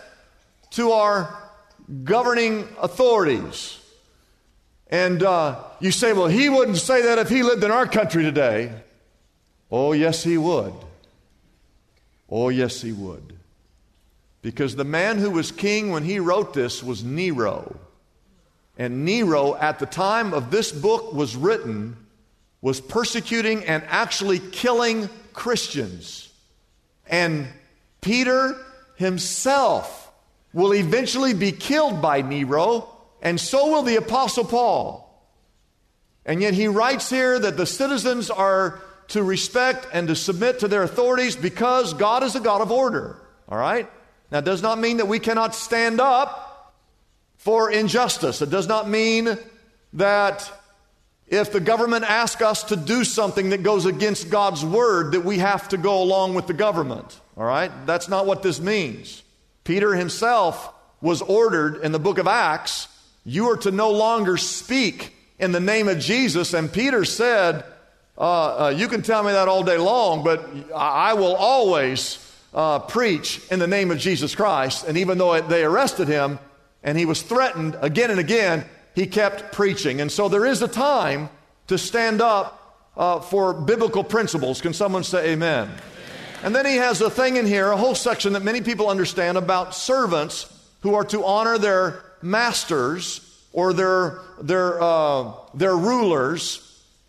to 0.70 0.92
our 0.92 1.43
governing 2.04 2.68
authorities. 2.80 3.80
And 4.88 5.22
uh, 5.22 5.62
you 5.80 5.90
say, 5.90 6.12
well, 6.12 6.28
he 6.28 6.48
wouldn't 6.48 6.76
say 6.76 7.02
that 7.02 7.18
if 7.18 7.28
he 7.28 7.42
lived 7.42 7.64
in 7.64 7.70
our 7.70 7.86
country 7.86 8.22
today. 8.22 8.72
Oh, 9.70 9.92
yes, 9.92 10.22
he 10.22 10.38
would. 10.38 10.72
Oh, 12.30 12.48
yes, 12.48 12.80
he 12.80 12.92
would. 12.92 13.36
Because 14.42 14.76
the 14.76 14.84
man 14.84 15.18
who 15.18 15.30
was 15.30 15.50
king 15.50 15.90
when 15.90 16.04
he 16.04 16.18
wrote 16.18 16.54
this 16.54 16.82
was 16.82 17.02
Nero. 17.02 17.76
And 18.76 19.04
Nero, 19.04 19.54
at 19.56 19.78
the 19.78 19.86
time 19.86 20.34
of 20.34 20.50
this 20.50 20.70
book 20.70 21.12
was 21.12 21.36
written, 21.36 21.96
was 22.60 22.80
persecuting 22.80 23.64
and 23.64 23.82
actually 23.88 24.38
killing 24.38 25.08
Christians. 25.32 26.28
And 27.06 27.46
Peter 28.00 28.56
himself 28.96 30.03
will 30.54 30.72
eventually 30.72 31.34
be 31.34 31.52
killed 31.52 32.00
by 32.00 32.22
Nero, 32.22 32.88
and 33.20 33.38
so 33.38 33.70
will 33.70 33.82
the 33.82 33.96
Apostle 33.96 34.44
Paul. 34.44 35.02
And 36.24 36.40
yet 36.40 36.54
he 36.54 36.68
writes 36.68 37.10
here 37.10 37.38
that 37.38 37.58
the 37.58 37.66
citizens 37.66 38.30
are 38.30 38.80
to 39.08 39.22
respect 39.22 39.86
and 39.92 40.08
to 40.08 40.16
submit 40.16 40.60
to 40.60 40.68
their 40.68 40.82
authorities 40.82 41.36
because 41.36 41.92
God 41.92 42.22
is 42.22 42.34
a 42.36 42.40
God 42.40 42.62
of 42.62 42.70
order. 42.70 43.20
All 43.48 43.58
right? 43.58 43.90
Now, 44.30 44.40
does 44.40 44.62
not 44.62 44.78
mean 44.78 44.98
that 44.98 45.08
we 45.08 45.18
cannot 45.18 45.54
stand 45.54 46.00
up 46.00 46.74
for 47.36 47.70
injustice. 47.70 48.40
It 48.40 48.48
does 48.48 48.66
not 48.66 48.88
mean 48.88 49.36
that 49.94 50.50
if 51.26 51.52
the 51.52 51.60
government 51.60 52.04
asks 52.04 52.40
us 52.40 52.64
to 52.64 52.76
do 52.76 53.04
something 53.04 53.50
that 53.50 53.62
goes 53.62 53.86
against 53.86 54.30
God's 54.30 54.64
word, 54.64 55.12
that 55.12 55.24
we 55.24 55.38
have 55.38 55.68
to 55.70 55.76
go 55.76 56.02
along 56.02 56.34
with 56.34 56.46
the 56.46 56.54
government. 56.54 57.20
All 57.36 57.44
right? 57.44 57.70
That's 57.86 58.08
not 58.08 58.24
what 58.24 58.42
this 58.42 58.60
means. 58.60 59.23
Peter 59.64 59.94
himself 59.94 60.72
was 61.00 61.22
ordered 61.22 61.76
in 61.82 61.92
the 61.92 61.98
book 61.98 62.18
of 62.18 62.26
Acts, 62.26 62.88
you 63.24 63.50
are 63.50 63.56
to 63.58 63.70
no 63.70 63.90
longer 63.90 64.36
speak 64.36 65.14
in 65.38 65.52
the 65.52 65.60
name 65.60 65.88
of 65.88 65.98
Jesus. 65.98 66.54
And 66.54 66.72
Peter 66.72 67.04
said, 67.04 67.64
uh, 68.16 68.66
uh, 68.66 68.74
You 68.76 68.88
can 68.88 69.02
tell 69.02 69.22
me 69.22 69.32
that 69.32 69.48
all 69.48 69.62
day 69.62 69.78
long, 69.78 70.22
but 70.22 70.48
I 70.74 71.14
will 71.14 71.34
always 71.34 72.18
uh, 72.54 72.78
preach 72.80 73.40
in 73.50 73.58
the 73.58 73.66
name 73.66 73.90
of 73.90 73.98
Jesus 73.98 74.34
Christ. 74.34 74.86
And 74.86 74.96
even 74.98 75.18
though 75.18 75.40
they 75.40 75.64
arrested 75.64 76.08
him 76.08 76.38
and 76.82 76.96
he 76.96 77.06
was 77.06 77.22
threatened 77.22 77.76
again 77.80 78.10
and 78.10 78.20
again, 78.20 78.64
he 78.94 79.06
kept 79.06 79.52
preaching. 79.52 80.00
And 80.00 80.12
so 80.12 80.28
there 80.28 80.46
is 80.46 80.62
a 80.62 80.68
time 80.68 81.28
to 81.66 81.78
stand 81.78 82.20
up 82.20 82.60
uh, 82.96 83.20
for 83.20 83.52
biblical 83.52 84.04
principles. 84.04 84.60
Can 84.60 84.72
someone 84.72 85.02
say 85.02 85.32
amen? 85.32 85.70
And 86.42 86.54
then 86.54 86.66
he 86.66 86.76
has 86.76 87.00
a 87.00 87.10
thing 87.10 87.36
in 87.36 87.46
here, 87.46 87.70
a 87.70 87.76
whole 87.76 87.94
section 87.94 88.34
that 88.34 88.42
many 88.42 88.60
people 88.60 88.88
understand 88.88 89.38
about 89.38 89.74
servants 89.74 90.50
who 90.80 90.94
are 90.94 91.04
to 91.04 91.24
honor 91.24 91.58
their 91.58 92.02
masters 92.20 93.20
or 93.52 93.72
their, 93.72 94.20
their, 94.40 94.82
uh, 94.82 95.32
their 95.54 95.76
rulers. 95.76 96.60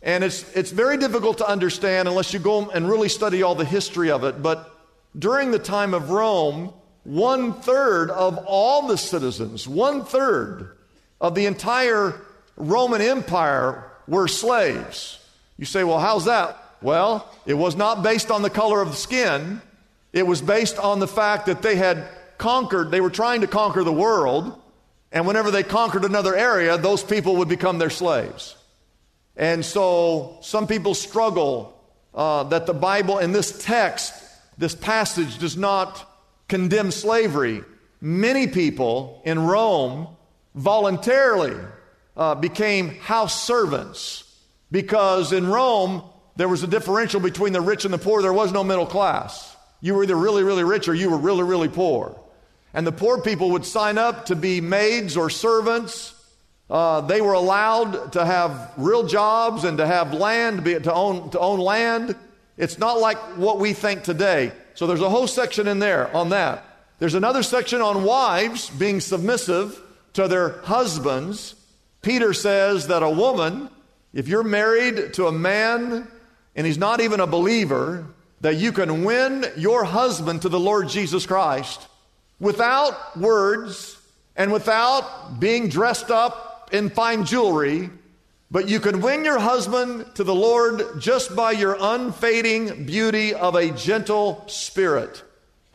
And 0.01 0.23
it's, 0.23 0.49
it's 0.55 0.71
very 0.71 0.97
difficult 0.97 1.39
to 1.39 1.47
understand 1.47 2.07
unless 2.07 2.33
you 2.33 2.39
go 2.39 2.69
and 2.69 2.87
really 2.87 3.09
study 3.09 3.43
all 3.43 3.55
the 3.55 3.65
history 3.65 4.11
of 4.11 4.23
it. 4.23 4.41
But 4.41 4.71
during 5.17 5.51
the 5.51 5.59
time 5.59 5.93
of 5.93 6.11
Rome, 6.11 6.73
one 7.03 7.53
third 7.53 8.11
of 8.11 8.37
all 8.45 8.87
the 8.87 8.97
citizens, 8.97 9.67
one 9.67 10.05
third 10.05 10.77
of 11.19 11.35
the 11.35 11.45
entire 11.45 12.19
Roman 12.57 13.01
Empire 13.01 13.91
were 14.07 14.27
slaves. 14.27 15.19
You 15.57 15.65
say, 15.65 15.83
well, 15.83 15.99
how's 15.99 16.25
that? 16.25 16.57
Well, 16.85 17.27
it 17.47 17.55
was 17.55 17.75
not 17.75 18.03
based 18.03 18.29
on 18.29 18.43
the 18.43 18.49
color 18.51 18.79
of 18.79 18.91
the 18.91 18.95
skin, 18.95 19.59
it 20.13 20.27
was 20.27 20.39
based 20.39 20.77
on 20.77 20.99
the 20.99 21.07
fact 21.07 21.47
that 21.47 21.63
they 21.63 21.77
had 21.77 22.07
conquered, 22.37 22.91
they 22.91 23.01
were 23.01 23.09
trying 23.09 23.41
to 23.41 23.47
conquer 23.47 23.83
the 23.83 23.91
world, 23.91 24.61
and 25.11 25.25
whenever 25.25 25.49
they 25.49 25.63
conquered 25.63 26.05
another 26.05 26.35
area, 26.35 26.77
those 26.77 27.01
people 27.01 27.37
would 27.37 27.47
become 27.47 27.79
their 27.79 27.89
slaves. 27.89 28.55
And 29.35 29.65
so 29.65 30.37
some 30.41 30.67
people 30.67 30.93
struggle 30.93 31.75
uh, 32.13 32.43
that 32.43 32.67
the 32.67 32.73
Bible 32.75 33.17
in 33.17 33.31
this 33.31 33.65
text, 33.65 34.13
this 34.59 34.75
passage, 34.75 35.39
does 35.39 35.57
not 35.57 36.07
condemn 36.47 36.91
slavery. 36.91 37.63
Many 37.99 38.45
people 38.45 39.23
in 39.25 39.39
Rome 39.39 40.09
voluntarily 40.53 41.57
uh, 42.15 42.35
became 42.35 42.89
house 42.99 43.41
servants 43.41 44.23
because 44.69 45.33
in 45.33 45.47
Rome 45.47 46.03
there 46.35 46.49
was 46.49 46.63
a 46.63 46.67
differential 46.67 47.19
between 47.19 47.53
the 47.53 47.61
rich 47.61 47.85
and 47.85 47.93
the 47.93 47.97
poor. 47.97 48.21
There 48.21 48.33
was 48.33 48.51
no 48.51 48.63
middle 48.63 48.85
class. 48.85 49.55
You 49.81 49.93
were 49.93 50.03
either 50.03 50.15
really, 50.15 50.43
really 50.43 50.63
rich 50.63 50.87
or 50.87 50.93
you 50.93 51.09
were 51.09 51.17
really, 51.17 51.43
really 51.43 51.69
poor. 51.69 52.19
And 52.73 52.85
the 52.85 52.91
poor 52.91 53.21
people 53.21 53.51
would 53.51 53.65
sign 53.65 53.97
up 53.97 54.25
to 54.25 54.35
be 54.35 54.59
maids 54.59 55.15
or 55.15 55.29
servants. 55.29 56.13
Uh, 56.69 57.01
they 57.01 57.21
were 57.21 57.33
allowed 57.33 58.13
to 58.13 58.25
have 58.25 58.73
real 58.75 59.07
jobs 59.07 59.63
and 59.63 59.77
to 59.77 59.87
have 59.87 60.13
land, 60.13 60.63
be, 60.63 60.79
to, 60.79 60.93
own, 60.93 61.29
to 61.29 61.39
own 61.39 61.59
land. 61.59 62.15
It's 62.57 62.77
not 62.77 62.99
like 62.99 63.17
what 63.37 63.59
we 63.59 63.73
think 63.73 64.03
today. 64.03 64.51
So 64.73 64.87
there's 64.87 65.01
a 65.01 65.09
whole 65.09 65.27
section 65.27 65.67
in 65.67 65.79
there 65.79 66.13
on 66.15 66.29
that. 66.29 66.65
There's 66.99 67.13
another 67.13 67.43
section 67.43 67.81
on 67.81 68.03
wives 68.03 68.69
being 68.69 68.99
submissive 68.99 69.81
to 70.13 70.27
their 70.27 70.61
husbands. 70.61 71.55
Peter 72.01 72.33
says 72.33 72.87
that 72.87 73.03
a 73.03 73.09
woman, 73.09 73.69
if 74.13 74.27
you're 74.27 74.43
married 74.43 75.13
to 75.13 75.27
a 75.27 75.31
man 75.31 76.07
and 76.55 76.65
he's 76.65 76.77
not 76.77 77.01
even 77.01 77.19
a 77.19 77.27
believer, 77.27 78.05
that 78.41 78.55
you 78.55 78.71
can 78.71 79.03
win 79.03 79.45
your 79.57 79.83
husband 79.83 80.41
to 80.43 80.49
the 80.49 80.59
Lord 80.59 80.89
Jesus 80.89 81.25
Christ 81.25 81.87
without 82.39 83.17
words 83.17 83.97
and 84.35 84.51
without 84.51 85.39
being 85.39 85.69
dressed 85.69 86.11
up 86.11 86.69
in 86.71 86.89
fine 86.89 87.25
jewelry, 87.25 87.89
but 88.51 88.69
you 88.69 88.79
can 88.79 89.01
win 89.01 89.25
your 89.25 89.39
husband 89.39 90.05
to 90.15 90.23
the 90.23 90.35
Lord 90.35 90.99
just 90.99 91.35
by 91.35 91.51
your 91.51 91.77
unfading 91.79 92.85
beauty 92.85 93.33
of 93.33 93.55
a 93.55 93.71
gentle 93.71 94.43
spirit. 94.47 95.23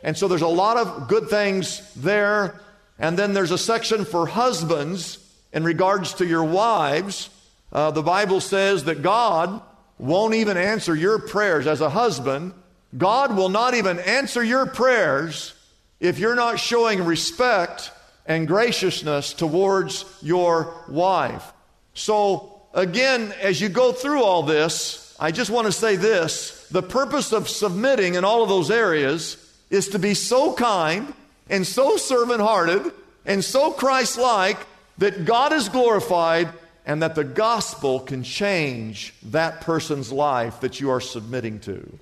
And 0.03 0.17
so 0.17 0.29
there's 0.29 0.43
a 0.43 0.49
lot 0.49 0.77
of 0.77 1.09
good 1.09 1.29
things 1.29 1.93
there. 1.95 2.61
And 2.99 3.19
then 3.19 3.33
there's 3.33 3.51
a 3.51 3.59
section 3.59 4.05
for 4.05 4.27
husbands 4.27 5.19
in 5.53 5.65
regards 5.65 6.15
to 6.15 6.27
your 6.27 6.45
wives. 6.45 7.31
Uh, 7.73 7.91
the 7.91 8.03
Bible 8.03 8.41
says 8.41 8.85
that 8.85 9.03
God 9.03 9.63
won't 10.01 10.35
even 10.35 10.57
answer 10.57 10.95
your 10.95 11.19
prayers 11.19 11.67
as 11.67 11.81
a 11.81 11.91
husband. 11.91 12.55
God 12.97 13.37
will 13.37 13.51
not 13.51 13.75
even 13.75 13.99
answer 13.99 14.43
your 14.43 14.67
prayers 14.67 15.55
if 16.01 16.19
you're 16.19 16.35
not 16.35 16.59
showing 16.59 17.05
respect 17.05 17.93
and 18.25 18.49
graciousness 18.49 19.35
towards 19.35 20.05
your 20.23 20.75
wife. 20.89 21.53
So, 21.93 22.63
again, 22.73 23.35
as 23.43 23.61
you 23.61 23.69
go 23.69 23.93
through 23.93 24.23
all 24.23 24.43
this, 24.43 25.15
I 25.21 25.33
just 25.33 25.51
want 25.51 25.67
to 25.67 25.73
say 25.73 25.97
this 25.97 26.67
the 26.71 26.83
purpose 26.83 27.33
of 27.33 27.49
submitting 27.49 28.15
in 28.15 28.25
all 28.25 28.43
of 28.43 28.49
those 28.49 28.71
areas 28.71 29.37
is 29.69 29.89
to 29.89 29.99
be 29.99 30.15
so 30.15 30.55
kind 30.55 31.13
and 31.51 31.67
so 31.67 31.97
servant 31.99 32.41
hearted 32.41 32.91
and 33.27 33.45
so 33.45 33.71
Christ 33.71 34.19
like 34.19 34.57
that 34.99 35.27
God 35.27 35.53
is 35.53 35.69
glorified 35.69 36.49
and 36.87 37.03
that 37.03 37.15
the 37.15 37.25
gospel 37.25 38.01
can 38.01 38.23
change 38.23 39.15
that 39.25 39.61
person's 39.61 40.11
life 40.11 40.61
that 40.61 40.81
you 40.81 40.91
are 40.91 41.01
submitting 41.01 41.61
to. 41.61 41.99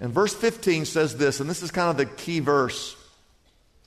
And 0.00 0.12
verse 0.12 0.34
15 0.34 0.86
says 0.86 1.16
this, 1.16 1.40
and 1.40 1.50
this 1.50 1.62
is 1.62 1.70
kind 1.70 1.90
of 1.90 1.96
the 1.96 2.06
key 2.06 2.40
verse 2.40 2.96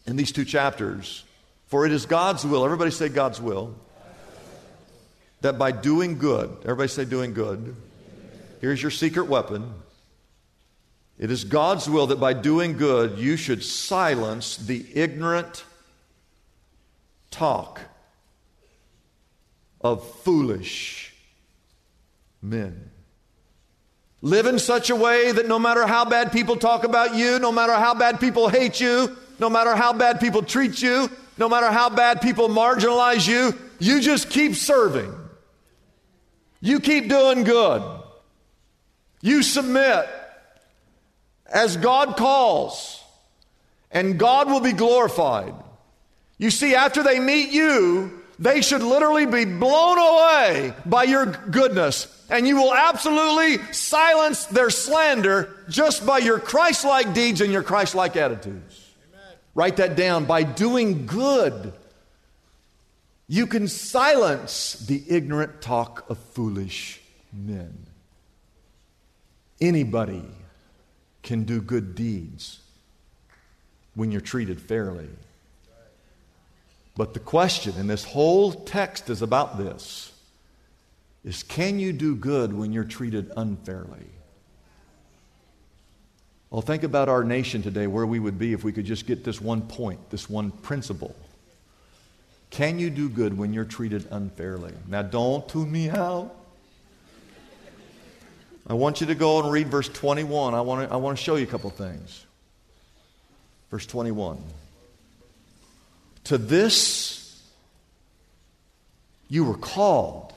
in 0.06 0.16
these 0.16 0.32
two 0.32 0.46
chapters. 0.46 1.24
For 1.68 1.86
it 1.86 1.92
is 1.92 2.06
God's 2.06 2.46
will, 2.46 2.64
everybody 2.64 2.92
say 2.92 3.10
God's 3.10 3.42
will, 3.42 3.74
that 5.42 5.58
by 5.58 5.72
doing 5.72 6.20
good, 6.20 6.56
everybody 6.62 6.88
say 6.88 7.06
doing 7.06 7.34
good, 7.34 7.76
here's 8.62 8.82
your 8.82 8.92
secret 8.92 9.28
weapon. 9.28 9.74
It 11.18 11.32
is 11.32 11.44
God's 11.44 11.90
will 11.90 12.08
that 12.08 12.20
by 12.20 12.34
doing 12.34 12.78
good, 12.78 13.18
you 13.18 13.36
should 13.36 13.64
silence 13.64 14.58
the 14.58 14.86
ignorant 14.94 15.64
talk 17.32 17.82
of 19.84 20.08
foolish 20.20 21.14
men. 22.42 22.90
Live 24.22 24.46
in 24.46 24.58
such 24.58 24.90
a 24.90 24.96
way 24.96 25.34
that 25.34 25.48
no 25.48 25.60
matter 25.60 25.86
how 25.86 26.06
bad 26.06 26.32
people 26.32 26.56
talk 26.56 26.86
about 26.86 27.14
you, 27.14 27.40
no 27.40 27.52
matter 27.52 27.74
how 27.74 27.94
bad 27.94 28.22
people 28.22 28.48
hate 28.48 28.80
you, 28.80 29.18
no 29.38 29.50
matter 29.50 29.76
how 29.76 29.92
bad 29.92 30.22
people 30.22 30.42
treat 30.42 30.82
you, 30.82 31.10
no 31.38 31.50
matter 31.50 31.70
how 31.72 31.90
bad 31.90 32.22
people 32.22 32.48
marginalize 32.48 33.28
you, 33.28 33.54
you 33.80 34.00
just 34.00 34.30
keep 34.30 34.56
serving. 34.56 35.14
You 36.62 36.80
keep 36.80 37.10
doing 37.10 37.44
good. 37.44 37.84
You 39.22 39.44
submit 39.44 40.08
as 41.46 41.76
God 41.76 42.16
calls, 42.16 43.04
and 43.92 44.18
God 44.18 44.48
will 44.48 44.62
be 44.62 44.72
glorified. 44.72 45.54
You 46.38 46.50
see, 46.50 46.76
after 46.76 47.04
they 47.04 47.20
meet 47.20 47.52
you, 47.52 48.23
they 48.40 48.62
should 48.62 48.82
literally 48.82 49.26
be 49.26 49.46
blown 49.46 49.98
away 49.98 50.74
by 50.86 51.04
your 51.04 51.26
goodness. 51.26 52.08
And 52.30 52.48
you 52.48 52.56
will 52.56 52.74
absolutely 52.74 53.64
silence 53.74 54.46
their 54.46 54.70
slander 54.70 55.56
just 55.70 56.06
by 56.06 56.18
your 56.18 56.40
Christ 56.40 56.84
like 56.84 57.14
deeds 57.14 57.42
and 57.42 57.52
your 57.52 57.64
Christ 57.64 57.96
like 57.96 58.16
attitudes. 58.16 58.90
Amen. 59.14 59.38
Write 59.54 59.78
that 59.78 59.96
down. 59.96 60.26
By 60.26 60.44
doing 60.44 61.06
good, 61.06 61.74
you 63.28 63.46
can 63.48 63.68
silence 63.68 64.74
the 64.74 65.04
ignorant 65.08 65.62
talk 65.62 66.10
of 66.10 66.18
foolish 66.18 67.02
men. 67.32 67.86
Anybody 69.62 70.26
can 71.22 71.44
do 71.44 71.62
good 71.62 71.96
deeds 71.96 72.60
when 73.96 74.12
you're 74.12 74.22
treated 74.22 74.60
fairly. 74.60 75.10
But 76.96 77.14
the 77.14 77.20
question, 77.20 77.74
and 77.78 77.90
this 77.90 78.04
whole 78.04 78.52
text 78.52 79.10
is 79.10 79.22
about 79.22 79.58
this, 79.58 80.12
is 81.24 81.42
can 81.44 81.80
you 81.80 81.94
do 81.94 82.16
good 82.16 82.54
when 82.54 82.72
you're 82.72 82.84
treated 82.84 83.32
unfairly? 83.36 84.06
Well, 86.52 86.62
think 86.62 86.84
about 86.84 87.10
our 87.10 87.24
nation 87.24 87.64
today, 87.64 87.88
where 87.88 88.06
we 88.06 88.20
would 88.20 88.38
be 88.38 88.54
if 88.54 88.64
we 88.64 88.72
could 88.72 88.86
just 88.86 89.08
get 89.08 89.24
this 89.24 89.42
one 89.42 89.62
point, 89.62 90.12
this 90.12 90.30
one 90.30 90.52
principle. 90.52 91.16
Can 92.52 92.78
you 92.78 92.92
do 92.92 93.10
good 93.10 93.36
when 93.36 93.54
you're 93.54 93.66
treated 93.66 94.08
unfairly? 94.12 94.74
Now, 94.88 95.02
don't 95.02 95.50
tune 95.50 95.72
me 95.72 95.90
out. 95.90 96.36
I 98.68 98.76
want 98.76 99.02
you 99.02 99.08
to 99.08 99.16
go 99.16 99.42
and 99.42 99.52
read 99.52 99.70
verse 99.70 99.90
21. 99.90 100.54
I 100.54 100.62
want 100.62 100.88
to, 100.88 100.94
I 100.94 100.98
want 100.98 101.18
to 101.18 101.24
show 101.24 101.38
you 101.38 101.44
a 101.44 101.48
couple 101.48 101.72
things. 101.72 102.24
Verse 103.72 103.88
21. 103.88 104.38
To 106.26 106.38
this 106.38 107.42
you 109.28 109.44
were 109.44 109.58
called 109.58 110.34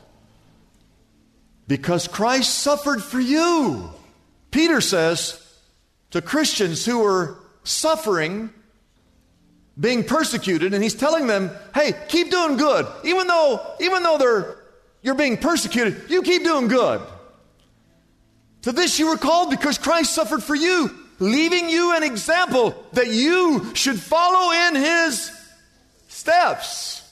because 1.68 2.09
Christ 2.09 2.59
suffered 2.59 3.03
for 3.03 3.20
you. 3.20 3.90
Peter 4.51 4.81
says 4.81 5.42
to 6.12 6.22
Christians 6.22 6.85
who 6.85 7.01
were 7.01 7.37
suffering, 7.64 8.51
being 9.79 10.05
persecuted, 10.05 10.72
and 10.72 10.83
he's 10.83 10.94
telling 10.94 11.27
them, 11.27 11.51
hey, 11.75 11.92
keep 12.09 12.31
doing 12.31 12.57
good. 12.57 12.87
Even 13.05 13.27
though, 13.27 13.61
even 13.81 14.03
though 14.03 14.16
they're, 14.16 14.57
you're 15.03 15.14
being 15.14 15.37
persecuted, 15.37 16.09
you 16.09 16.22
keep 16.22 16.42
doing 16.42 16.68
good. 16.68 17.03
To 18.62 18.72
this 18.72 18.99
you 18.99 19.09
were 19.09 19.18
called 19.18 19.51
because 19.51 19.77
Christ 19.77 20.14
suffered 20.14 20.42
for 20.42 20.55
you, 20.55 20.90
leaving 21.18 21.68
you 21.68 21.94
an 21.94 22.03
example 22.03 22.83
that 22.94 23.09
you 23.09 23.75
should 23.75 24.01
follow 24.01 24.53
in 24.68 24.77
his 24.77 25.36
steps. 26.27 27.09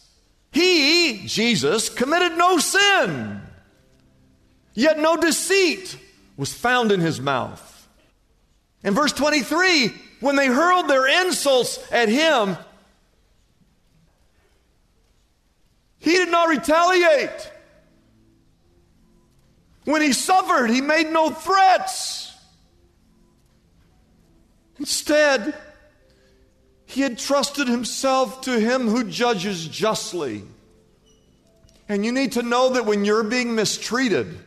He, 0.51 1.23
Jesus, 1.27 1.89
committed 1.89 2.37
no 2.37 2.59
sin, 2.59 3.41
yet 4.75 4.99
no 4.99 5.17
deceit 5.17 5.97
was 6.37 6.53
found 6.53 6.91
in 6.91 6.99
his 6.99 7.21
mouth. 7.21 7.89
In 8.83 8.93
verse 8.93 9.13
23, 9.13 9.93
when 10.19 10.35
they 10.35 10.49
hurled 10.49 10.89
their 10.89 11.07
insults 11.23 11.79
at 11.93 12.09
him, 12.09 12.57
he 15.99 16.13
did 16.13 16.29
not 16.29 16.49
retaliate. 16.49 17.53
When 19.85 20.03
he 20.03 20.13
suffered, 20.13 20.71
he 20.71 20.81
made 20.81 21.11
no 21.13 21.31
threats. 21.31 22.35
Instead, 24.81 25.55
he 26.87 27.01
had 27.01 27.19
trusted 27.19 27.69
himself 27.69 28.43
to 28.43 28.59
him 28.59 28.89
who 28.89 29.05
judges 29.05 29.67
justly. 29.67 30.43
And 31.89 32.05
you 32.05 32.13
need 32.13 32.33
to 32.33 32.43
know 32.43 32.71
that 32.71 32.87
when 32.87 33.05
you're 33.05 33.25
being 33.25 33.55
mistreated, 33.55 34.39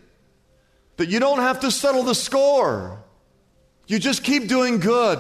that 0.98 1.10
you 1.10 1.20
don't 1.20 1.40
have 1.40 1.62
to 1.62 1.72
settle 1.72 2.04
the 2.04 2.16
score. 2.16 3.04
You 3.88 4.00
just 4.00 4.24
keep 4.24 4.48
doing 4.48 4.80
good. 4.80 5.20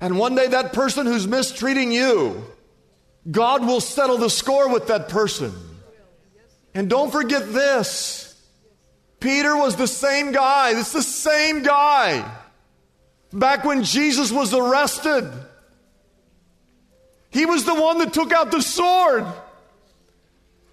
And 0.00 0.18
one 0.18 0.34
day, 0.34 0.48
that 0.48 0.72
person 0.72 1.06
who's 1.06 1.26
mistreating 1.26 1.92
you, 1.92 2.44
God 3.30 3.66
will 3.66 3.80
settle 3.80 4.16
the 4.16 4.30
score 4.30 4.72
with 4.72 4.86
that 4.86 5.08
person. 5.08 5.52
And 6.74 6.88
don't 6.88 7.10
forget 7.10 7.52
this 7.52 8.26
Peter 9.18 9.56
was 9.56 9.76
the 9.76 9.86
same 9.86 10.32
guy. 10.32 10.78
It's 10.78 10.92
the 10.92 11.02
same 11.02 11.62
guy. 11.62 12.38
Back 13.32 13.64
when 13.64 13.84
Jesus 13.84 14.32
was 14.32 14.54
arrested, 14.54 15.30
he 17.30 17.46
was 17.46 17.64
the 17.64 17.74
one 17.74 17.98
that 17.98 18.12
took 18.12 18.32
out 18.32 18.50
the 18.50 18.62
sword. 18.62 19.24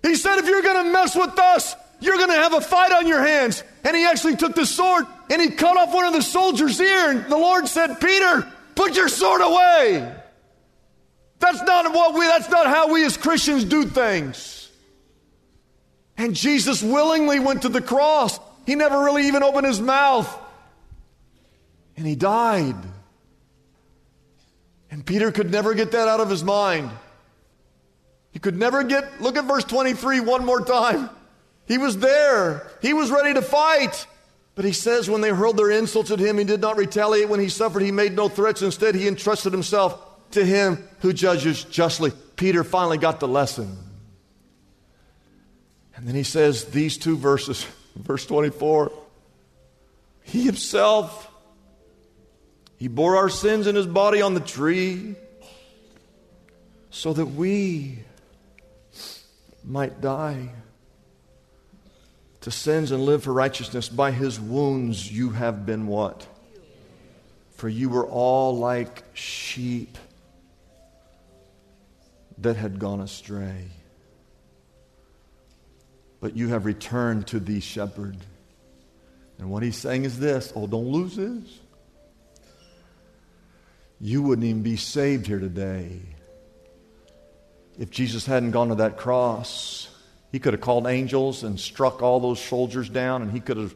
He 0.01 0.15
said, 0.15 0.37
If 0.39 0.47
you're 0.47 0.63
going 0.63 0.85
to 0.85 0.91
mess 0.91 1.15
with 1.15 1.37
us, 1.37 1.75
you're 1.99 2.17
going 2.17 2.29
to 2.29 2.35
have 2.35 2.53
a 2.53 2.61
fight 2.61 2.91
on 2.91 3.07
your 3.07 3.21
hands. 3.21 3.63
And 3.83 3.95
he 3.95 4.05
actually 4.05 4.35
took 4.35 4.55
the 4.55 4.65
sword 4.65 5.05
and 5.29 5.41
he 5.41 5.49
cut 5.49 5.77
off 5.77 5.93
one 5.93 6.05
of 6.05 6.13
the 6.13 6.21
soldiers' 6.21 6.79
ear. 6.79 7.11
And 7.11 7.25
the 7.31 7.37
Lord 7.37 7.67
said, 7.67 7.99
Peter, 7.99 8.47
put 8.75 8.95
your 8.95 9.09
sword 9.09 9.41
away. 9.41 10.15
That's 11.39 11.61
not 11.61 11.93
what 11.93 12.15
we, 12.15 12.25
that's 12.25 12.49
not 12.49 12.65
how 12.65 12.91
we 12.91 13.05
as 13.05 13.17
Christians 13.17 13.63
do 13.63 13.85
things. 13.85 14.69
And 16.17 16.35
Jesus 16.35 16.81
willingly 16.81 17.39
went 17.39 17.61
to 17.61 17.69
the 17.69 17.81
cross. 17.81 18.39
He 18.65 18.73
never 18.75 19.03
really 19.03 19.27
even 19.27 19.43
opened 19.43 19.67
his 19.67 19.79
mouth. 19.79 20.27
And 21.95 22.07
he 22.07 22.15
died. 22.15 22.75
And 24.89 25.05
Peter 25.05 25.31
could 25.31 25.51
never 25.51 25.73
get 25.73 25.91
that 25.91 26.07
out 26.07 26.19
of 26.19 26.29
his 26.29 26.43
mind. 26.43 26.91
He 28.31 28.39
could 28.39 28.57
never 28.57 28.83
get, 28.83 29.21
look 29.21 29.37
at 29.37 29.45
verse 29.45 29.63
23 29.63 30.19
one 30.21 30.45
more 30.45 30.61
time. 30.61 31.09
He 31.65 31.77
was 31.77 31.97
there, 31.97 32.69
he 32.81 32.93
was 32.93 33.11
ready 33.11 33.33
to 33.33 33.41
fight. 33.41 34.07
But 34.55 34.65
he 34.65 34.71
says 34.71 35.07
when 35.07 35.21
they 35.21 35.29
hurled 35.29 35.55
their 35.57 35.69
insults 35.69 36.09
at 36.09 36.17
him, 36.17 36.39
he 36.39 36.43
did 36.43 36.61
not 36.61 36.77
retaliate. 36.77 37.29
When 37.29 37.39
he 37.39 37.47
suffered, 37.47 37.83
he 37.83 37.91
made 37.91 38.13
no 38.13 38.27
threats. 38.27 38.63
Instead, 38.63 38.95
he 38.95 39.07
entrusted 39.07 39.53
himself 39.53 39.99
to 40.31 40.43
him 40.43 40.87
who 41.01 41.13
judges 41.13 41.63
justly. 41.63 42.11
Peter 42.35 42.63
finally 42.63 42.97
got 42.97 43.19
the 43.19 43.27
lesson. 43.27 43.77
And 45.95 46.07
then 46.07 46.15
he 46.15 46.23
says 46.23 46.65
these 46.65 46.97
two 46.97 47.17
verses, 47.17 47.67
verse 47.95 48.25
24 48.25 48.91
He 50.23 50.43
himself, 50.43 51.29
he 52.77 52.87
bore 52.87 53.17
our 53.17 53.29
sins 53.29 53.67
in 53.67 53.75
his 53.75 53.87
body 53.87 54.21
on 54.21 54.35
the 54.35 54.39
tree 54.39 55.15
so 56.91 57.11
that 57.13 57.25
we 57.25 57.99
might 59.63 59.99
die 59.99 60.49
to 62.41 62.51
sins 62.51 62.91
and 62.91 63.03
live 63.03 63.23
for 63.23 63.33
righteousness. 63.33 63.89
By 63.89 64.11
his 64.11 64.39
wounds 64.39 65.11
you 65.11 65.31
have 65.31 65.65
been 65.65 65.87
what? 65.87 66.27
For 67.55 67.67
you 67.67 67.89
were 67.89 68.05
all 68.05 68.57
like 68.57 69.03
sheep 69.15 69.97
that 72.37 72.55
had 72.55 72.77
gone 72.77 73.01
astray. 73.01 73.65
But 76.19 76.37
you 76.37 76.49
have 76.49 76.65
returned 76.65 77.27
to 77.27 77.39
the 77.39 77.59
shepherd. 77.59 78.17
And 79.39 79.49
what 79.49 79.63
he's 79.63 79.77
saying 79.77 80.05
is 80.05 80.19
this 80.19 80.53
oh, 80.55 80.67
don't 80.67 80.87
lose 80.87 81.15
this. 81.15 81.59
You 83.99 84.21
wouldn't 84.21 84.45
even 84.45 84.63
be 84.63 84.77
saved 84.77 85.27
here 85.27 85.39
today 85.39 86.01
if 87.77 87.91
Jesus 87.91 88.25
hadn't 88.25 88.51
gone 88.51 88.69
to 88.69 88.75
that 88.75 88.97
cross, 88.97 89.89
he 90.31 90.39
could 90.39 90.53
have 90.53 90.61
called 90.61 90.87
angels 90.87 91.43
and 91.43 91.59
struck 91.59 92.01
all 92.01 92.19
those 92.19 92.43
soldiers 92.43 92.89
down, 92.89 93.21
and 93.21 93.31
he 93.31 93.39
could 93.39 93.57
have 93.57 93.75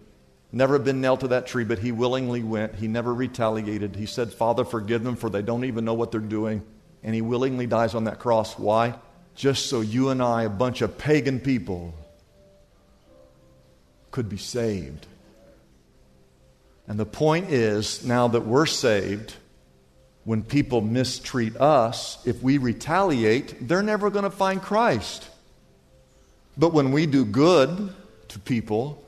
never 0.51 0.79
been 0.79 1.01
nailed 1.01 1.21
to 1.21 1.29
that 1.29 1.47
tree, 1.47 1.63
but 1.63 1.79
he 1.79 1.91
willingly 1.91 2.43
went. 2.43 2.75
He 2.75 2.87
never 2.87 3.13
retaliated. 3.13 3.95
He 3.95 4.05
said, 4.05 4.33
Father, 4.33 4.65
forgive 4.65 5.03
them, 5.03 5.15
for 5.15 5.29
they 5.29 5.41
don't 5.41 5.65
even 5.65 5.85
know 5.85 5.93
what 5.93 6.11
they're 6.11 6.19
doing. 6.19 6.63
And 7.03 7.15
he 7.15 7.21
willingly 7.21 7.67
dies 7.67 7.95
on 7.95 8.05
that 8.05 8.19
cross. 8.19 8.57
Why? 8.57 8.95
Just 9.35 9.67
so 9.67 9.81
you 9.81 10.09
and 10.09 10.21
I, 10.21 10.43
a 10.43 10.49
bunch 10.49 10.81
of 10.81 10.97
pagan 10.97 11.39
people, 11.39 11.93
could 14.09 14.27
be 14.27 14.37
saved. 14.37 15.07
And 16.87 16.99
the 16.99 17.05
point 17.05 17.51
is, 17.51 18.03
now 18.03 18.27
that 18.29 18.41
we're 18.41 18.65
saved, 18.65 19.35
when 20.23 20.43
people 20.43 20.81
mistreat 20.81 21.55
us, 21.57 22.19
if 22.25 22.41
we 22.43 22.57
retaliate, 22.57 23.67
they're 23.67 23.81
never 23.81 24.09
going 24.09 24.23
to 24.23 24.29
find 24.29 24.61
Christ. 24.61 25.27
But 26.57 26.73
when 26.73 26.91
we 26.91 27.05
do 27.05 27.25
good 27.25 27.93
to 28.29 28.39
people, 28.39 29.03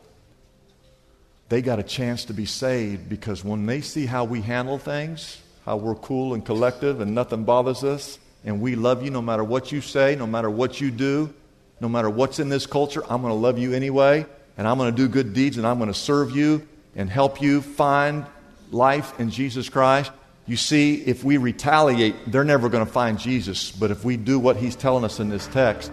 they 1.49 1.61
got 1.61 1.77
a 1.77 1.83
chance 1.83 2.25
to 2.25 2.33
be 2.33 2.45
saved 2.45 3.09
because 3.09 3.43
when 3.43 3.65
they 3.65 3.81
see 3.81 4.05
how 4.05 4.23
we 4.23 4.41
handle 4.41 4.79
things, 4.79 5.39
how 5.65 5.77
we're 5.77 5.95
cool 5.95 6.33
and 6.33 6.43
collective 6.43 6.99
and 6.99 7.13
nothing 7.13 7.43
bothers 7.43 7.83
us, 7.83 8.17
and 8.43 8.59
we 8.59 8.75
love 8.75 9.03
you 9.03 9.11
no 9.11 9.21
matter 9.21 9.43
what 9.43 9.71
you 9.71 9.81
say, 9.81 10.15
no 10.15 10.25
matter 10.25 10.49
what 10.49 10.81
you 10.81 10.89
do, 10.89 11.33
no 11.79 11.87
matter 11.87 12.09
what's 12.09 12.39
in 12.39 12.49
this 12.49 12.65
culture, 12.65 13.03
I'm 13.03 13.21
going 13.21 13.33
to 13.33 13.39
love 13.39 13.59
you 13.59 13.73
anyway, 13.73 14.25
and 14.57 14.67
I'm 14.67 14.77
going 14.77 14.93
to 14.93 14.97
do 14.97 15.07
good 15.07 15.33
deeds, 15.33 15.57
and 15.57 15.67
I'm 15.67 15.77
going 15.77 15.91
to 15.91 15.93
serve 15.93 16.35
you 16.35 16.67
and 16.95 17.09
help 17.09 17.41
you 17.41 17.61
find 17.61 18.25
life 18.71 19.19
in 19.19 19.29
Jesus 19.29 19.69
Christ. 19.69 20.11
You 20.45 20.57
see, 20.57 20.95
if 21.03 21.23
we 21.23 21.37
retaliate, 21.37 22.15
they're 22.27 22.43
never 22.43 22.67
going 22.67 22.85
to 22.85 22.91
find 22.91 23.17
Jesus. 23.17 23.71
But 23.71 23.91
if 23.91 24.03
we 24.03 24.17
do 24.17 24.37
what 24.39 24.57
he's 24.57 24.75
telling 24.75 25.05
us 25.05 25.21
in 25.21 25.29
this 25.29 25.47
text, 25.47 25.91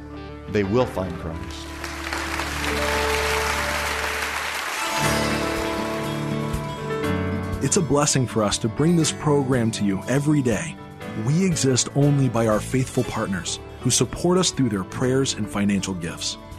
they 0.48 0.64
will 0.64 0.86
find 0.86 1.14
Christ. 1.18 1.66
It's 7.62 7.76
a 7.76 7.82
blessing 7.82 8.26
for 8.26 8.42
us 8.42 8.58
to 8.58 8.68
bring 8.68 8.96
this 8.96 9.12
program 9.12 9.70
to 9.72 9.84
you 9.84 10.02
every 10.08 10.42
day. 10.42 10.74
We 11.26 11.44
exist 11.44 11.88
only 11.94 12.28
by 12.28 12.48
our 12.48 12.58
faithful 12.58 13.04
partners 13.04 13.60
who 13.82 13.90
support 13.90 14.36
us 14.36 14.50
through 14.50 14.70
their 14.70 14.82
prayers 14.82 15.34
and 15.34 15.48
financial 15.48 15.94
gifts. 15.94 16.36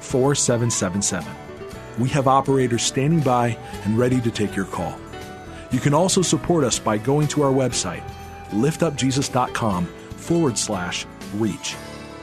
4777. 0.00 1.32
We 1.98 2.08
have 2.10 2.28
operators 2.28 2.82
standing 2.82 3.20
by 3.20 3.58
and 3.84 3.98
ready 3.98 4.20
to 4.20 4.30
take 4.30 4.56
your 4.56 4.64
call. 4.66 4.98
You 5.70 5.80
can 5.80 5.94
also 5.94 6.22
support 6.22 6.64
us 6.64 6.78
by 6.78 6.98
going 6.98 7.28
to 7.28 7.42
our 7.42 7.52
website, 7.52 8.02
liftupjesus.com 8.50 9.86
forward 9.86 10.58
slash 10.58 11.06
reach. 11.34 11.76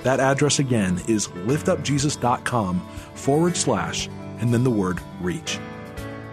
That 0.04 0.20
address 0.20 0.60
again 0.60 1.02
is 1.08 1.28
liftupjesus.com 1.28 2.88
forward 3.14 3.56
slash 3.56 4.08
and 4.40 4.54
then 4.54 4.64
the 4.64 4.72
word 4.72 5.00
reach. 5.22 5.60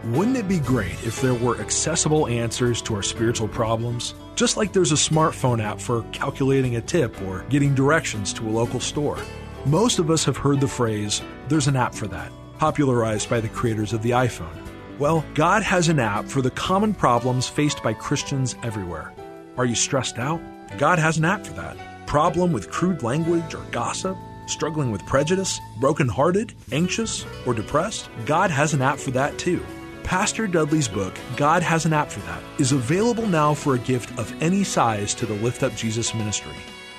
Wouldn't 0.05 0.37
it 0.37 0.49
be 0.49 0.59
great 0.59 1.03
if 1.05 1.23
there 1.23 1.33
were 1.33 1.59
accessible 1.61 2.27
answers 2.27 2.83
to 2.83 2.95
our 2.95 3.03
spiritual 3.03 3.49
problems? 3.49 4.15
Just 4.35 4.57
like 4.57 4.73
there's 4.73 4.93
a 4.93 4.97
smartphone 4.97 5.63
app 5.63 5.81
for 5.81 6.03
calculating 6.13 6.77
a 6.77 6.81
tip 6.83 7.21
or 7.23 7.45
getting 7.49 7.75
directions 7.75 8.33
to 8.35 8.47
a 8.47 8.51
local 8.51 8.81
store. 8.81 9.19
Most 9.65 9.99
of 9.99 10.11
us 10.11 10.25
have 10.25 10.37
heard 10.37 10.61
the 10.61 10.69
phrase, 10.69 11.23
there's 11.49 11.69
an 11.69 11.77
app 11.77 11.95
for 11.95 12.07
that, 12.09 12.33
popularized 12.59 13.29
by 13.29 13.41
the 13.41 13.49
creators 13.49 13.93
of 13.93 14.03
the 14.03 14.11
iPhone. 14.11 14.57
Well, 14.99 15.25
God 15.35 15.63
has 15.63 15.89
an 15.89 15.99
app 15.99 16.27
for 16.27 16.43
the 16.43 16.51
common 16.51 16.95
problems 16.95 17.49
faced 17.49 17.83
by 17.83 17.95
Christians 17.95 18.57
everywhere. 18.63 19.13
Are 19.57 19.65
you 19.65 19.75
stressed 19.75 20.19
out? 20.19 20.41
God 20.79 20.99
has 20.99 21.19
an 21.19 21.25
app 21.25 21.45
for 21.47 21.53
that. 21.55 21.77
Problem 22.07 22.53
with 22.53 22.71
crude 22.71 23.03
language 23.03 23.55
or 23.55 23.65
gossip? 23.71 24.17
Struggling 24.47 24.91
with 24.91 25.05
prejudice? 25.07 25.59
Brokenhearted? 25.81 26.55
Anxious? 26.73 27.25
Or 27.47 27.55
depressed? 27.55 28.09
God 28.27 28.51
has 28.51 28.75
an 28.75 28.83
app 28.83 28.99
for 28.99 29.11
that 29.13 29.39
too. 29.39 29.65
Pastor 30.05 30.47
Dudley's 30.47 30.87
book, 30.87 31.19
God 31.35 31.63
Has 31.63 31.87
an 31.87 31.95
App 31.95 32.11
for 32.11 32.21
That, 32.21 32.43
is 32.59 32.73
available 32.73 33.27
now 33.27 33.55
for 33.55 33.75
a 33.75 33.79
gift 33.79 34.17
of 34.19 34.31
any 34.43 34.63
size 34.63 35.15
to 35.15 35.25
the 35.25 35.35
Lift 35.35 35.63
Up 35.63 35.75
Jesus 35.75 36.15
ministry. 36.15 36.53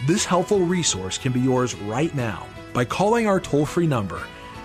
This 0.08 0.26
helpful 0.26 0.60
resource 0.62 1.20
can 1.20 1.32
be 1.32 1.40
yours 1.40 1.76
right 1.76 2.14
now 2.16 2.48
by 2.74 2.84
calling 2.84 3.28
our 3.28 3.40
toll 3.40 3.66
free 3.66 3.86
number, 3.86 4.22